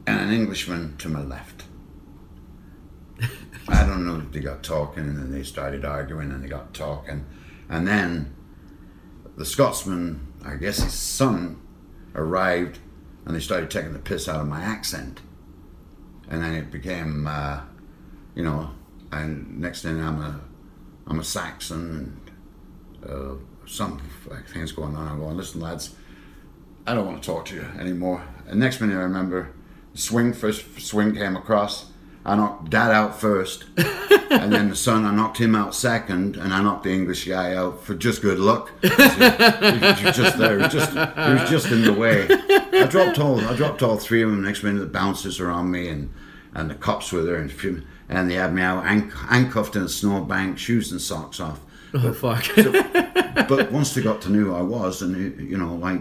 [0.07, 1.65] and an Englishman to my left.
[3.69, 6.75] I don't know if they got talking and then they started arguing and they got
[6.75, 7.25] talking.
[7.69, 8.35] And then
[9.37, 11.61] the Scotsman, I guess his son,
[12.15, 12.79] arrived
[13.25, 15.21] and they started taking the piss out of my accent.
[16.29, 17.61] And then it became, uh,
[18.35, 18.71] you know,
[19.13, 20.41] and next thing I'm a,
[21.07, 22.21] I'm a Saxon
[23.05, 23.35] and uh,
[23.67, 24.01] some
[24.49, 25.09] things going on.
[25.09, 25.95] I'm going, listen, lads,
[26.87, 28.25] I don't want to talk to you anymore.
[28.49, 29.53] And next minute I remember,
[29.95, 31.87] swing first swing came across.
[32.25, 35.05] I knocked dad out first, and then the son.
[35.05, 38.39] I knocked him out second, and I knocked the English guy out for just good
[38.39, 38.71] luck.
[38.81, 40.57] he, he was just there.
[40.57, 42.29] He was just, he was just in the way.
[42.81, 43.41] I dropped all.
[43.41, 44.43] I dropped all three of them.
[44.43, 46.13] Next minute, the bouncers are on me, and
[46.55, 49.89] and the cops were there, and few- and they had me out handcuffed in a
[49.89, 51.61] snowbank, shoes and socks off.
[51.95, 52.45] oh fuck.
[53.49, 56.01] But once they got to know who I was, and you know, like,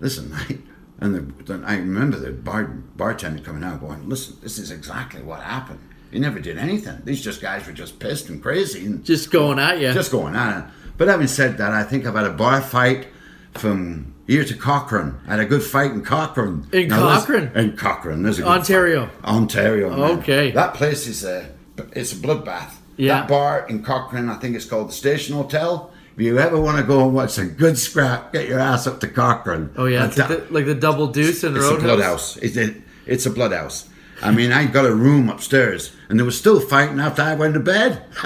[0.00, 0.58] listen, I,
[1.04, 5.22] and the, then I remember the bar, bartender coming out going, listen, this is exactly
[5.22, 5.80] what happened.
[6.10, 7.00] He never did anything.
[7.04, 9.92] These just guys were just pissed and crazy and Just going at you.
[9.92, 10.64] just going at it.
[10.96, 13.08] But having said that, I think I've had a bar fight
[13.54, 15.14] from here to Cochrane.
[15.26, 16.66] I had a good fight in Cochrane.
[16.72, 17.50] In Now, Cochrane?
[17.54, 18.22] In Cochrane.
[18.22, 19.06] There's a Ontario.
[19.06, 19.24] fight.
[19.24, 19.90] Ontario.
[19.90, 20.18] man.
[20.20, 20.50] Okay.
[20.52, 21.50] That place is a,
[21.92, 22.74] it's a bloodbath.
[22.96, 23.20] Yeah.
[23.20, 25.90] That bar in Cochrane, I think it's called the Station Hotel.
[26.16, 29.00] If you ever want to go and watch a good scrap, get your ass up
[29.00, 29.70] to Cochrane.
[29.76, 31.82] oh yeah, it's like the, like the double deuce in it's a Roadhouse.
[31.82, 32.36] blood house.
[32.36, 32.74] It's a,
[33.06, 33.88] it's a blood house.
[34.22, 37.54] I mean, I got a room upstairs, and they were still fighting after I went
[37.54, 38.04] to bed.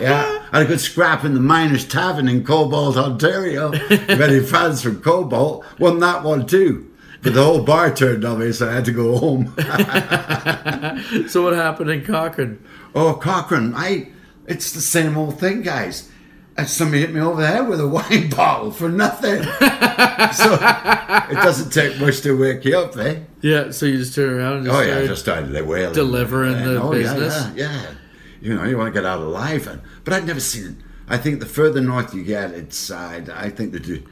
[0.00, 3.70] yeah, I had a good scrap in the Miners Tavern in Cobalt, Ontario.
[4.08, 6.88] Many fans from Cobalt won that one too.
[7.22, 9.54] But the whole bar turned on me, so I had to go home.
[11.28, 12.58] So what happened in Cochrane?
[12.94, 14.08] Oh, Cochrane, I,
[14.46, 16.08] it's the same old thing, guys.
[16.56, 19.42] And somebody hit me over the head with a wine bottle for nothing.
[20.32, 23.20] so it doesn't take much to wake you up, eh?
[23.40, 26.54] Yeah, so you just turn around and just Oh yeah, I just started wailing, delivering
[26.54, 27.56] And, the oh, yeah, business.
[27.56, 27.94] Yeah, yeah,
[28.40, 30.74] you know, you want to get out alive, and but I'd never seen it.
[31.08, 34.02] I think the further north you get, it's uh, I think the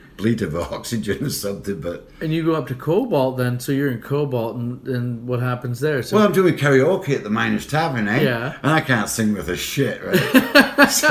[0.43, 1.81] of oxygen or something.
[1.81, 5.41] But And you go up to Cobalt then, so you're in Cobalt, and, and what
[5.41, 6.03] happens there?
[6.03, 8.23] So well, I'm doing karaoke at the Miners Tavern, eh?
[8.23, 8.57] Yeah.
[8.63, 10.91] And I can't sing with a shit, right?
[10.91, 11.09] so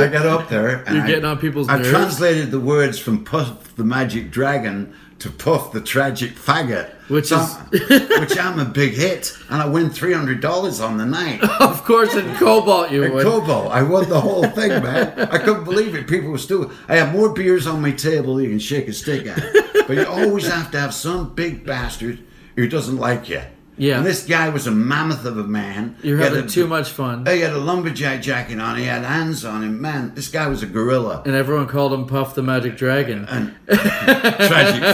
[0.00, 1.90] I got up there and You're I, getting on people's I nerves.
[1.90, 7.36] translated the words from Puff the Magic Dragon to Puff the Tragic Faggot, Which So
[7.40, 11.06] is- I'm- which I'm a big hit, and I win three hundred dollars on the
[11.06, 11.42] night.
[11.60, 13.24] of course, in Cobalt you At would.
[13.24, 15.18] Cobalt, I won the whole thing, man.
[15.30, 16.06] I couldn't believe it.
[16.06, 16.70] People were still.
[16.88, 19.42] I have more beers on my table than you can shake a stick at.
[19.88, 22.18] But you always have to have some big bastard
[22.56, 23.42] who doesn't like you.
[23.78, 23.98] Yeah.
[23.98, 25.96] And this guy was a mammoth of a man.
[26.02, 27.24] You're He having a- too much fun.
[27.26, 28.76] He had a lumberjack jacket on.
[28.76, 29.80] He had hands on him.
[29.80, 31.22] Man, this guy was a gorilla.
[31.24, 33.26] And everyone called him Puff the Magic Dragon.
[33.26, 33.56] Tragic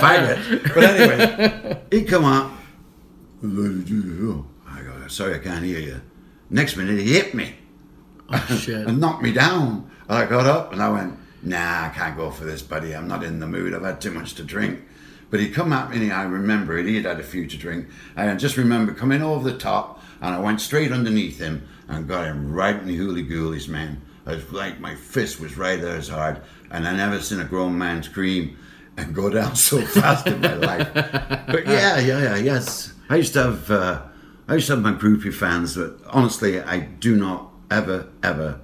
[0.03, 0.75] faggot.
[0.75, 2.53] But anyway, he come up.
[3.43, 6.01] I go, sorry, I can't hear you.
[6.51, 7.55] Next minute, he hit me.
[8.31, 8.87] Oh, shit.
[8.89, 9.91] and knocked me down.
[10.09, 12.95] And I got up and I went, nah, I can't go for this, buddy.
[12.95, 13.75] I'm not in the mood.
[13.75, 14.81] I've had too much to drink.
[15.31, 16.87] But he'd come at me, and I remember it.
[16.87, 17.89] He had had a few to drink.
[18.17, 22.09] And I just remember coming over the top, and I went straight underneath him and
[22.09, 24.01] got him right in the hooly goolies, man.
[24.27, 26.41] I was like, my fist was right there as hard.
[26.71, 28.57] And I never seen a grown man scream
[28.97, 30.93] and go down so fast in my life.
[30.95, 32.95] But yeah, yeah, yeah, yes.
[33.11, 34.03] I used to have, uh,
[34.49, 38.61] I used to have my groupie fans, but honestly, I do not ever, ever,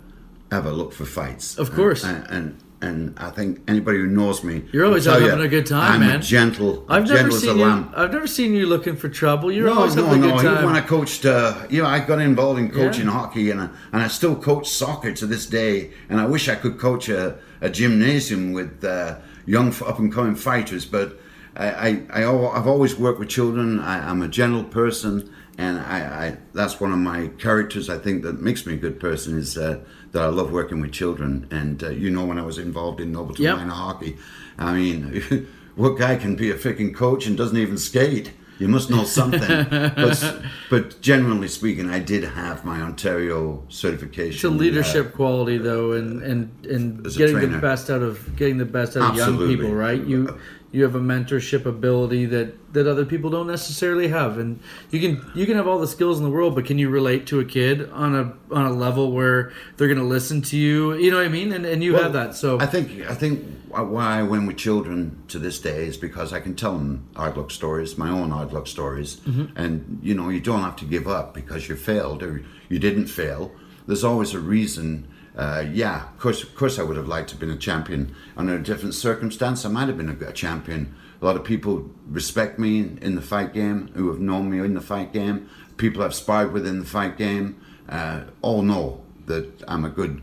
[0.50, 1.58] ever look for fights.
[1.58, 2.04] Of course.
[2.04, 5.48] And and, and I think anybody who knows me, You're always out having you, a
[5.48, 6.20] good time, I'm man.
[6.20, 7.64] A gentle, I've never gentle as a seen you.
[7.64, 7.92] lamb.
[7.94, 9.52] I've never seen you looking for trouble.
[9.52, 10.36] You're No, always no, having a no.
[10.40, 13.12] good Even when I coached, uh, you know, I got involved in coaching Yeah.
[13.12, 15.90] hockey, and I, and I still coach soccer to this day.
[16.08, 20.34] And I wish I could coach a, a gymnasium with uh, young up and coming
[20.34, 20.86] fighters.
[20.86, 21.20] But
[21.56, 23.80] I, I, I, I've always worked with children.
[23.80, 27.90] I, I'm a gentle person, and I, I, that's one of my characters.
[27.90, 29.80] I think that makes me a good person is uh,
[30.12, 31.46] that I love working with children.
[31.50, 33.56] And uh, you know, when I was involved in Nobleton Yep.
[33.56, 34.16] Minor Hockey,
[34.58, 38.32] I mean, what guy can be a freaking coach and doesn't even skate?
[38.60, 39.40] You must know something.
[39.70, 44.34] but, but generally speaking, I did have my Ontario certification.
[44.34, 48.66] it's a leadership quality though, and and and getting the best out of getting the
[48.66, 50.04] best out of young people, right?
[50.04, 50.38] You
[50.72, 54.60] you have a mentorship ability that that other people don't necessarily have, and
[54.90, 57.26] you can you can have all the skills in the world, but can you relate
[57.26, 60.94] to a kid on a on a level where they're going to listen to you?
[60.94, 61.52] You know what I mean?
[61.52, 62.36] And and you Well, have that.
[62.36, 66.32] So I think I think why I win with children to this day is because
[66.32, 69.56] I can tell them hard luck stories, my own hard luck stories, Mm-hmm.
[69.56, 73.06] and you know you don't have to give up because you failed or you didn't
[73.06, 73.50] fail.
[73.86, 75.08] There's always a reason.
[75.40, 78.14] Uh, yeah, of course, of course, I would have liked to have been a champion
[78.36, 79.64] under a different circumstance.
[79.64, 80.94] I might have been a, a champion.
[81.22, 84.58] A lot of people respect me in, in the fight game, who have known me
[84.58, 85.48] in the fight game.
[85.78, 90.20] People I've sparred with in the fight game uh, all know that I'm a good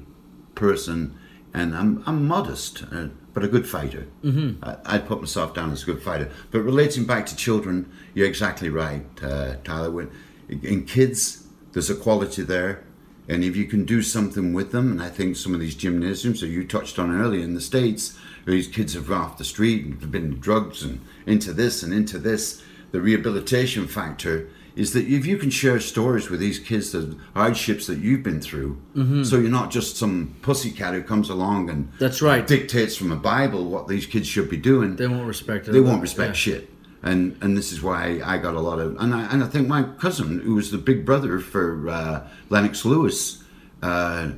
[0.53, 1.18] person
[1.51, 4.05] and I'm, I'm modest, uh, but a good fighter.
[4.24, 4.63] Mm-hmm.
[4.63, 6.30] I, I'd put myself down as a good fighter.
[6.51, 9.89] But relating back to children, you're exactly right, uh, Tyler.
[9.89, 10.11] When,
[10.47, 12.84] in kids, there's a quality there.
[13.28, 16.41] And if you can do something with them, and I think some of these gymnasiums
[16.41, 19.43] that you touched on earlier in the States, where these kids have run off the
[19.43, 24.47] street and have been drugs and into this and into this, the rehabilitation factor
[24.78, 28.39] is that if you can share stories with these kids, the hardships that you've been
[28.39, 29.23] through, mm-hmm.
[29.23, 32.45] so you're not just some pussycat who comes along and That's right.
[32.45, 34.95] dictates from a Bible what these kids should be doing.
[34.95, 35.71] they won't respect it.
[35.71, 36.34] They won't respect Yeah.
[36.53, 36.69] shit.
[37.04, 39.68] And and this is why I got a lot of and I and I think
[39.68, 43.43] my cousin, who was the big brother for uh, Lennox Lewis,
[43.84, 44.32] uh,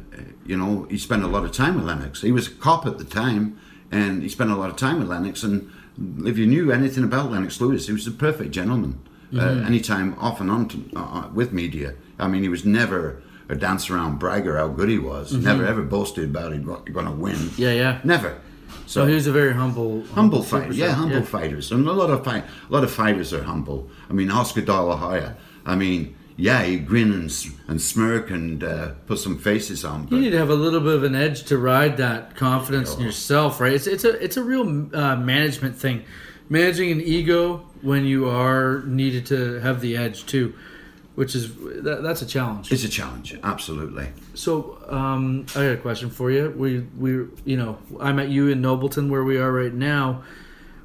[0.45, 2.21] you know, he spent a lot of time with Lennox.
[2.21, 3.57] He was a cop at the time,
[3.91, 5.43] and he spent a lot of time with Lennox.
[5.43, 5.71] And
[6.25, 8.99] if you knew anything about Lennox Lewis, he was the perfect gentleman.
[9.31, 11.93] Uh, anytime off and on to, uh, with media.
[12.17, 15.31] I mean, he was never a dance around bragger how good he was.
[15.31, 17.51] Never ever boasted about he's going to win.
[17.55, 17.99] Yeah, yeah.
[18.03, 18.39] Never.
[18.89, 22.25] So he was a very humble, Humble fighter, yeah, humble fighters, and a lot of
[22.25, 23.87] fight, a lot of fighters are humble.
[24.09, 25.37] I mean, Oscar De La Hoya.
[25.63, 27.31] I mean, yeah, he grin and,
[27.67, 30.95] and smirk and uh, put some faces on, You need to have a little bit
[30.95, 33.73] of an edge to ride that confidence in yourself, right?
[33.73, 34.63] It's it's a it's a real
[34.95, 36.03] uh, management thing,
[36.49, 40.55] managing an ego when you are needed to have the edge too,
[41.19, 41.53] which is
[41.83, 42.71] that, that's a challenge.
[42.71, 44.07] it's a challenge, absolutely.
[44.35, 46.49] So um, I got a question for you.
[46.55, 47.11] We we
[47.43, 50.23] you know I met you in Nobleton where we are right now.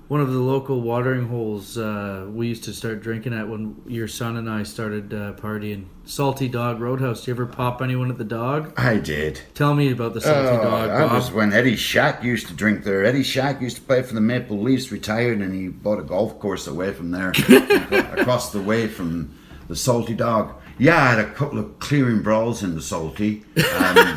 [0.08, 4.08] One of the local watering holes uh, we used to start drinking at when your
[4.08, 5.84] son and I started uh, partying.
[6.04, 7.24] Salty Dog Roadhouse.
[7.24, 8.74] Do you ever pop anyone at the dog?
[8.76, 9.40] I did.
[9.54, 10.88] Tell me about the Salty Oh, Dog.
[10.90, 13.04] that was when Eddie Shack used to drink there.
[13.04, 16.38] Eddie Shack used to play for the Maple Leafs, retired, and he bought a golf
[16.40, 17.30] course away from there,
[18.18, 19.30] across the way from
[19.74, 20.54] the Salty Dog.
[20.78, 23.42] Yeah, I had a couple of clearing brawls in the Salty.
[23.56, 24.16] Um,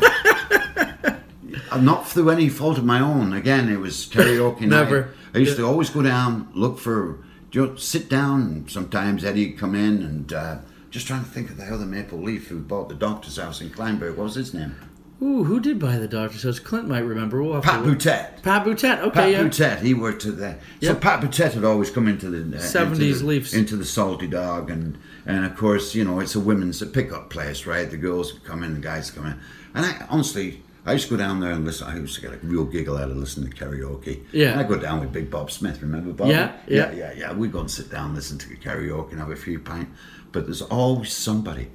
[1.72, 3.32] uh, not through any fault of my own.
[3.32, 4.68] Again, it was karaoke night.
[4.68, 5.14] Never.
[5.34, 8.66] I used to always go down, look for, just sit down.
[8.68, 10.58] Sometimes Eddie'd come in and uh,
[10.90, 13.70] just trying to think of the other Maple Leaf who bought the doctor's house in
[13.70, 14.14] Kleinburg.
[14.14, 14.76] What was his name?
[15.20, 16.60] Ooh, who did buy the doctor's house?
[16.60, 17.42] Clint might remember.
[17.42, 17.82] We'll Pat.
[17.82, 18.40] Boutette.
[18.42, 19.00] Pat Boutette.
[19.00, 19.42] Okay, Pat yeah.
[19.42, 20.60] Boutette, he worked at there.
[20.80, 23.52] So Pat Boutette had always come into the uh, 70s into the, Leafs.
[23.54, 24.96] into the Salty Dog, and
[25.28, 27.88] and of course you know it's a women's a pickup place, right?
[27.88, 29.38] The girls come in, the guys come in,
[29.74, 30.62] and I honestly.
[30.86, 31.86] I used to go down there and listen.
[31.86, 34.24] I used to get a real giggle out of listening to karaoke.
[34.32, 34.52] Yeah.
[34.52, 35.82] And I go down with Big Bob Smith.
[35.82, 36.28] Remember Bob?
[36.28, 36.90] Yeah, yeah.
[36.92, 37.32] yeah, yeah, yeah.
[37.34, 39.90] We go and sit down, listen to karaoke, and have a few pints.
[40.32, 41.68] But there's always somebody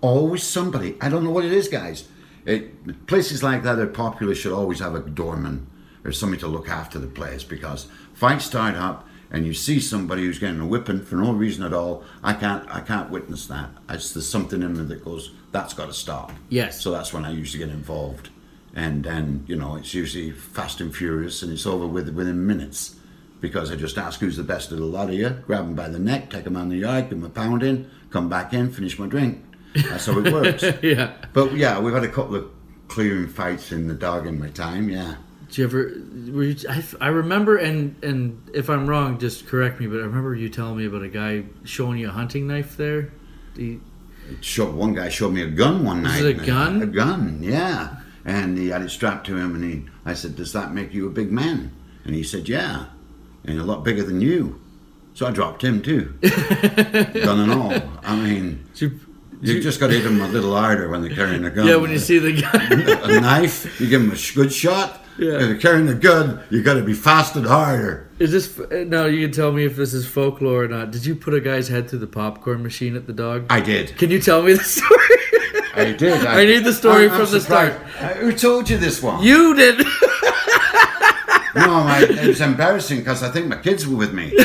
[0.00, 0.96] always somebody.
[1.00, 2.08] I don't know what it is, guys.
[2.44, 5.66] It, places like that are popular should always have a doorman
[6.04, 10.22] or somebody to look after the place because fights start up and you see somebody
[10.22, 12.04] who's getting a whipping for no reason at all.
[12.22, 12.68] I can't.
[12.74, 13.70] I can't witness that.
[13.88, 15.32] It's there's something in me that goes.
[15.52, 16.32] That's got to stop.
[16.48, 16.80] Yes.
[16.80, 18.30] So that's when I usually get involved,
[18.74, 22.94] and then you know it's usually fast and furious, and it's over with within minutes.
[23.40, 25.88] Because I just ask who's the best of the lot of you, grab them by
[25.88, 28.72] the neck, take them on the yard, give them a pound in, come back in,
[28.72, 29.44] finish my drink.
[29.76, 30.64] That's how it works.
[30.82, 31.12] Yeah.
[31.32, 32.50] But yeah, we've had a couple of
[32.88, 34.88] clearing fights in the dog in my time.
[34.88, 35.16] Yeah,
[35.48, 35.78] Did you ever?
[36.32, 39.86] Were you, I, I remember, and and if I'm wrong, just correct me.
[39.86, 43.12] But I remember you telling me about a guy showing you a hunting knife there.
[43.56, 43.80] He,
[44.40, 46.24] showed, one guy showed me a gun one night.
[46.24, 46.82] a gun?
[46.82, 47.96] A gun, yeah.
[48.24, 51.06] And he had it strapped to him, and he, I said, "Does that make you
[51.06, 51.72] a big man?"
[52.04, 52.86] And he said, "Yeah,
[53.44, 54.60] and a lot bigger than you."
[55.14, 57.72] So I dropped him too, gun and all.
[58.04, 59.00] I mean, you,
[59.40, 61.66] you just got to hit them a little harder when they're carrying a gun.
[61.66, 63.14] yeah, when you see the guy.
[63.16, 65.00] a knife, you give them a good shot.
[65.18, 65.32] Yeah.
[65.34, 68.08] If they're carrying a gun, you got to be fast and harder.
[68.18, 69.06] Is this no?
[69.06, 70.90] You can tell me if this is folklore or not.
[70.92, 73.46] Did you put a guy's head through the popcorn machine at the dog?
[73.50, 73.96] I did.
[73.98, 74.92] Can you tell me the story?
[75.74, 76.24] I did.
[76.26, 77.72] I need the story I'm- I'm from the start.
[77.74, 78.02] surprised.
[78.02, 79.22] Uh, who told you this one?
[79.22, 79.84] you did.
[81.54, 84.26] No, my, it was embarrassing because I think my kids were with me.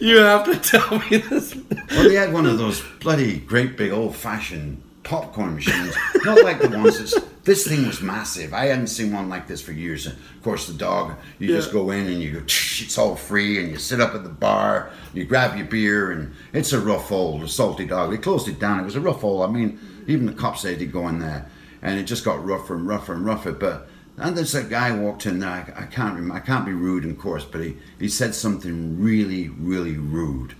[0.00, 1.54] you have to tell me this.
[1.90, 5.94] Well, they had one of those bloody great big old fashioned popcorn machines.
[6.24, 7.14] Not like the ones that's.
[7.44, 8.54] This thing was massive.
[8.54, 10.06] I hadn't seen one like this for years.
[10.06, 13.62] And of course, the dog, you just go in and you go, it's all free,
[13.62, 17.12] and you sit up at the bar, you grab your beer, and it's a rough
[17.12, 18.10] old, a salty dog.
[18.10, 18.80] They closed it down.
[18.80, 19.46] It was a rough old.
[19.46, 21.46] I mean, even the cops said he'd go in there,
[21.82, 23.52] and it just got rougher and rougher and rougher.
[23.52, 25.50] But and there's a guy walked in there.
[25.50, 28.98] I, I can't rem- I can't be rude, of course, but he, he said something
[28.98, 30.54] really, really rude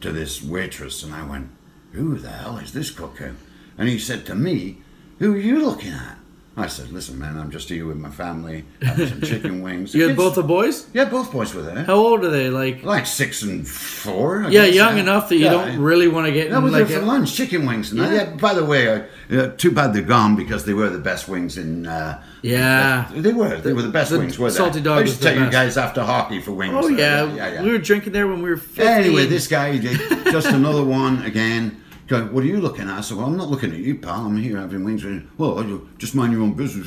[0.00, 1.50] to this waitress, and I went,
[1.92, 3.34] "Who the hell is this cuckoo?"
[3.78, 4.78] And he said to me,
[5.18, 6.18] "Who are you looking at?"
[6.54, 10.02] I said, "Listen, man, I'm just here with my family, having some chicken wings." You
[10.02, 10.86] had Kids- both the boys.
[10.92, 11.84] Yeah, both boys were there.
[11.84, 12.50] How old are they?
[12.50, 14.44] Like Like six and four.
[14.44, 15.52] I yeah, guess, young enough that you Yeah.
[15.52, 17.90] don't really want to get No, in, we're like there for a- lunch, chicken wings.
[17.90, 18.12] And that.
[18.12, 18.24] Yeah.
[18.30, 18.36] yeah.
[18.36, 19.00] By the way, uh,
[19.34, 21.86] uh, too bad they're gone because they were the best wings in.
[21.86, 23.08] Uh, Yeah.
[23.14, 23.56] they were.
[23.56, 24.38] They were the best the wings.
[24.38, 24.56] Were they?
[24.56, 25.52] Salty Dog I was used to the take you best.
[25.52, 26.74] guys after hockey for wings.
[26.76, 27.32] Oh yeah.
[27.34, 27.62] yeah, yeah.
[27.62, 28.86] we were drinking there when we were 15.
[28.86, 31.78] Anyway, this guy did just another one again.
[32.12, 32.98] Go, what are you looking at?
[32.98, 34.26] I said, well, I'm not looking at you, pal.
[34.26, 35.02] I'm here having wings.
[35.38, 36.86] Well, oh, you just mind your own business.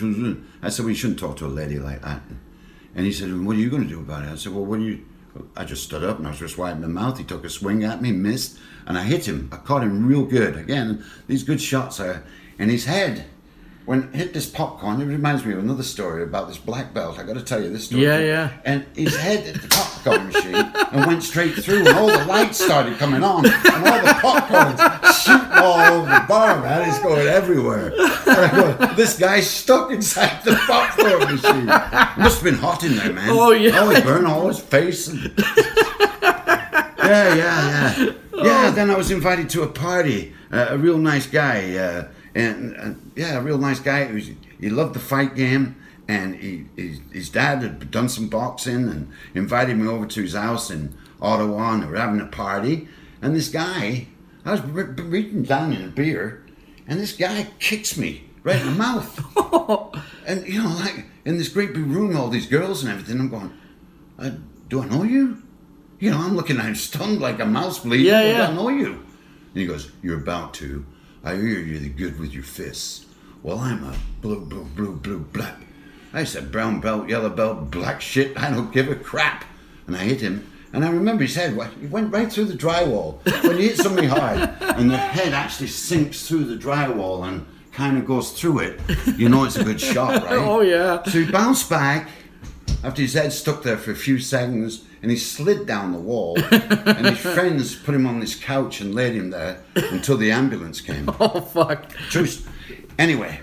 [0.62, 2.22] I said, well, you shouldn't talk to a lady like that.
[2.94, 4.30] And he said, what are you going to do about it?
[4.30, 5.04] I said, well, what do you...
[5.56, 7.18] I just stood up and I was just wiping my mouth.
[7.18, 9.50] He took a swing at me, missed, and I hit him.
[9.52, 10.56] I caught him real good.
[10.58, 12.24] Again, these good shots are...
[12.60, 13.26] in his head,
[13.86, 17.20] when hit this popcorn, it reminds me of another story about this black belt.
[17.20, 18.04] I got to tell you this story.
[18.04, 18.52] Yeah, yeah.
[18.66, 22.64] And his head hit the popcorn machine and went straight through, and all the lights
[22.64, 26.90] started coming on, and all the popcorns shooting all over the bar, man.
[26.90, 27.92] It's going everywhere.
[27.92, 31.66] Go, this guy's stuck inside the popcorn machine.
[31.66, 33.30] Must have been hot in there, man.
[33.30, 33.82] Oh, yeah.
[33.82, 35.08] Oh, he burned all his face.
[35.08, 35.32] And...
[36.98, 38.12] Yeah, yeah, yeah.
[38.34, 40.34] Yeah, then I was invited to a party.
[40.52, 41.76] Uh, a real nice guy.
[41.76, 44.06] Uh, and, and yeah, a real nice guy.
[44.06, 44.30] Who's,
[44.60, 45.78] he loved the fight game.
[46.08, 50.34] And he, his, his dad had done some boxing and invited me over to his
[50.34, 51.74] house in Ottawa.
[51.74, 52.88] And they were having a party.
[53.22, 54.08] And this guy,
[54.44, 56.46] I was re- reaching down in a beer.
[56.88, 59.96] And this guy kicks me right in the mouth.
[60.28, 63.20] and, you know, like in this great big room, all these girls and everything.
[63.20, 63.58] I'm going,
[64.20, 64.32] uh,
[64.70, 65.42] do I know you?
[66.00, 68.08] You know, I'm looking at him stunned like a mouse bleeding.
[68.08, 68.48] Yeah, "Oh, yeah.
[68.48, 68.94] I know you.
[68.94, 70.86] And he goes, You're about to.
[71.26, 73.08] I hear you're the good with your fists.
[73.42, 75.56] Well, I'm a blue, blue, blue, blue, black.
[76.14, 78.38] I said, Brown belt, yellow belt, black shit.
[78.38, 79.44] I don't give a crap.
[79.88, 80.52] And I hit him.
[80.72, 83.24] And I remember his head, he went right through the drywall.
[83.44, 87.98] When you hit somebody hard and the head actually sinks through the drywall and kind
[87.98, 88.80] of goes through it,
[89.18, 90.32] you know it's a good shot, right?
[90.38, 91.02] Oh yeah.
[91.06, 92.10] So he bounced back
[92.86, 96.38] after his head stuck there for a few seconds and he slid down the wall
[96.52, 100.82] and his friends put him on this couch and laid him there until the ambulance
[100.82, 101.10] came.
[101.20, 101.90] Oh fuck.
[102.10, 102.48] Truth,
[102.98, 103.42] Anyway,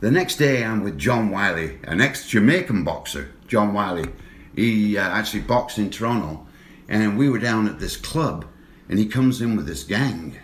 [0.00, 3.30] the next day I'm with John Wiley, an ex-Jamaican boxer.
[3.46, 4.06] John Wiley,
[4.56, 6.46] he uh, actually boxed in Toronto,
[6.88, 8.44] and we were down at this club,
[8.88, 10.38] and he comes in with this gang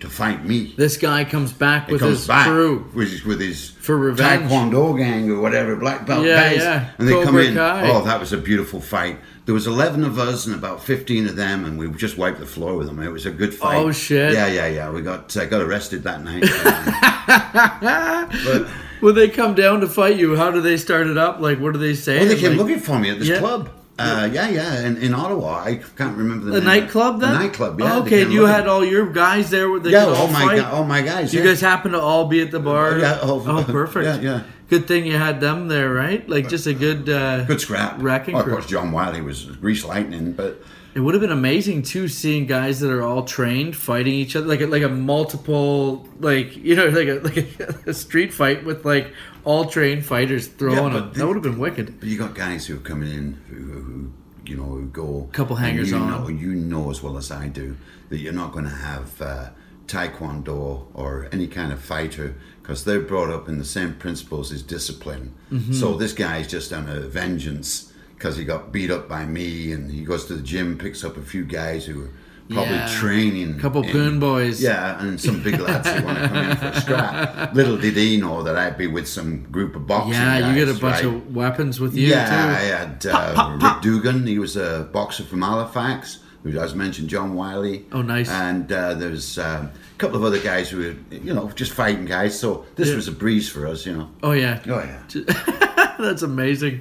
[0.00, 0.74] to fight me.
[0.76, 2.88] This guy comes back with comes his back crew.
[2.94, 4.50] with his, with his For revenge.
[4.50, 6.90] Taekwondo gang or whatever, black belt Yeah, guys, yeah.
[6.98, 7.54] and they come in.
[7.54, 7.90] Kai.
[7.90, 9.18] Oh, that was a beautiful fight.
[9.46, 12.46] There was eleven of us and about fifteen of them, and we just wiped the
[12.46, 13.00] floor with them.
[13.02, 13.76] It was a good fight.
[13.78, 14.34] Oh, shit.
[14.34, 14.90] Yeah, yeah, yeah.
[14.90, 16.42] We got uh, got arrested that night.
[18.44, 18.68] but
[19.00, 21.38] When they come down to fight you, how do they start it up?
[21.40, 22.18] Like, what do they say?
[22.18, 23.38] well, they came Like, looking for me at this Yeah.
[23.38, 23.70] club.
[23.98, 25.64] Uh, yeah, yeah, in, in Ottawa.
[25.64, 26.66] I can't remember the the name.
[26.66, 27.32] nightclub then?
[27.32, 27.80] The nightclub.
[27.80, 27.96] Yeah.
[27.96, 30.84] Oh, okay, you had all your guys there where they yeah, all my gu- all
[30.84, 31.34] my guys.
[31.34, 31.46] You yeah.
[31.46, 32.98] guys happen to all be at the bar?
[32.98, 34.22] Yeah, oh, oh perfect.
[34.22, 34.42] yeah, yeah.
[34.68, 36.28] Good thing you had them there, right?
[36.28, 37.08] Like, just a good.
[37.08, 38.00] Uh, good scrap.
[38.00, 40.62] Wrecking Oh, of course, John Wiley was Grease Lightning, but
[40.98, 44.48] It would have been amazing too, seeing guys that are all trained fighting each other,
[44.48, 48.84] like a, like a multiple, like you know, like a like a, street fight with
[48.84, 51.12] like all trained fighters throwing but them.
[51.12, 52.00] the- that would have been wicked.
[52.00, 54.12] But you got guys who are coming in who, who
[54.44, 56.10] you know, who go Couple hangers you on.
[56.10, 57.76] Know, you know as well as I do
[58.08, 59.50] that you're not going to have uh,
[59.86, 64.64] taekwondo or any kind of fighter because they're brought up in the same principles as
[64.64, 65.32] discipline.
[65.52, 65.74] Mm-hmm.
[65.74, 67.87] So this guy's just on a vengeance
[68.18, 71.16] because he got beat up by me, and he goes to the gym, picks up
[71.16, 72.10] a few guys who are
[72.50, 72.88] probably Yeah.
[72.98, 73.58] training.
[73.60, 74.60] Couple in- boys.
[74.60, 77.54] Yeah, and some big lads who want to come in for a scrap.
[77.60, 80.68] Little did he know that I'd be with some group of boxing Yeah, you get
[80.74, 81.04] a bunch right?
[81.04, 82.34] of weapons with you Yeah, too.
[82.34, 84.26] I had uh, Rick Dugan.
[84.26, 86.18] He was a boxer from Halifax.
[86.44, 87.84] Who I mentioned John Wiley.
[87.92, 88.30] Oh, nice.
[88.30, 92.04] And uh, there's um, a couple of other guys who were, you know, just fighting
[92.06, 92.38] guys.
[92.38, 92.94] So this Yeah.
[92.96, 94.08] was a breeze for us, you know.
[94.22, 95.94] Oh yeah, Oh yeah.
[95.98, 96.80] that's amazing.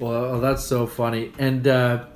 [0.00, 1.32] Well, oh, that's so funny.
[1.38, 2.06] And uh,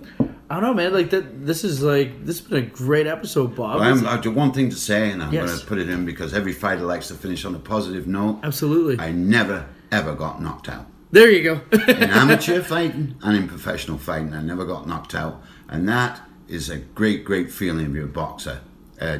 [0.51, 0.93] I don't know, man.
[0.93, 1.47] Like that.
[1.47, 3.80] This is like this has been a great episode, Bob.
[3.80, 5.47] Well, I'm, I do one thing to say, and I'm Yes.
[5.49, 8.41] going to put it in because every fighter likes to finish on a positive note.
[8.43, 8.99] Absolutely.
[8.99, 10.87] I never ever got knocked out.
[11.12, 11.61] there you go.
[11.89, 14.32] in amateur fighting and in professional fighting.
[14.35, 18.09] I never got knocked out, and that is a great, great feeling if you're a
[18.09, 18.61] boxer.
[19.01, 19.18] Uh,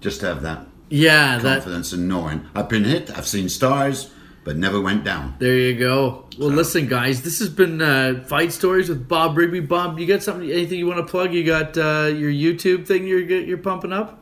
[0.00, 1.62] just to have that yeah, that.
[1.62, 4.10] confidence and knowing I've been hit, I've seen stars,
[4.44, 5.34] but never went down.
[5.38, 6.24] There you go.
[6.38, 9.60] Well, listen, guys, this has been uh, Fight Stories with Bob Rigby.
[9.60, 10.50] Bob, you got something?
[10.50, 11.32] Anything you want to plug?
[11.32, 14.18] You got uh, your YouTube thing you're you're pumping up?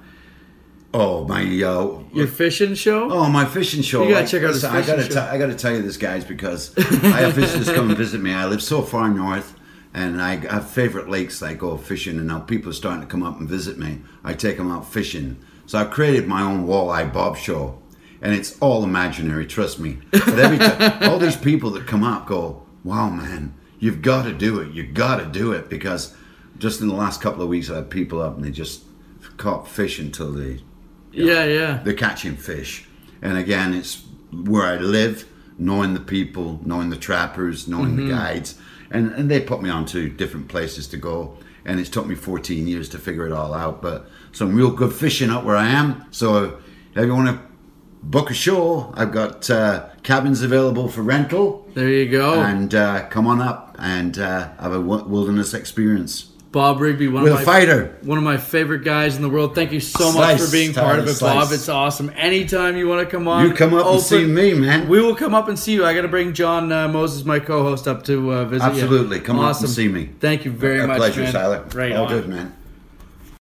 [0.93, 1.43] Oh my!
[1.43, 3.09] Uh, Your fishing show?
[3.13, 4.03] Oh, my fishing show!
[4.03, 5.97] You gotta Like, check out his listen, I gotta, t- I gotta tell you this,
[5.97, 8.33] guys, because I have visitors come and visit me.
[8.33, 9.55] I live so far north,
[9.95, 12.19] and I have favorite lakes I go fishing.
[12.19, 14.01] And now people are starting to come up and visit me.
[14.25, 15.37] I take them out fishing.
[15.67, 17.79] So I've created my own walleye bob show,
[18.23, 19.47] and it's all imaginary.
[19.47, 19.99] Trust me.
[20.11, 24.33] But every time, all these people that come up go, "Wow, man, you've got to
[24.33, 24.73] do it.
[24.73, 26.15] You've got to do it," because
[26.59, 28.83] just in the last couple of weeks, I had people up and they just
[29.37, 30.61] caught fish until they
[31.13, 31.81] yeah, yeah.
[31.83, 32.87] they're catching fish.
[33.23, 34.03] And again, it's
[34.33, 35.27] where I live,
[35.59, 38.09] knowing the people, knowing the trappers, knowing Mm-hmm.
[38.09, 38.59] the guides.
[38.91, 41.37] And, and they put me on to different places to go.
[41.65, 43.83] And it's took me 14 years to figure it all out.
[43.83, 46.05] But some real good fishing up where I am.
[46.11, 46.59] So
[46.95, 47.50] if you want to
[48.03, 51.69] book a show, I've got uh, cabins available for rental.
[51.75, 52.41] There you go.
[52.41, 56.25] And uh, come on up and uh, have a wilderness experience.
[56.53, 57.97] Bob Rigby, one With of my fighter.
[58.03, 59.55] one of my favorite guys in the world.
[59.55, 61.53] Thank you so much for being part of it, Tyler, Bob.
[61.53, 62.11] It's awesome.
[62.17, 64.89] Anytime you want to come on, You come up and see me, man.
[64.89, 65.87] We will come up and see you.
[65.87, 68.83] I got to bring John uh, Moses, my co-host, up to uh, visit you.
[68.83, 69.21] Absolutely.
[69.21, 70.11] Come on up and see me.
[70.19, 70.97] Thank you very a much.
[70.97, 71.33] pleasure, man.
[71.33, 71.65] Tyler.
[71.73, 72.11] Right all on.
[72.11, 72.57] good, man.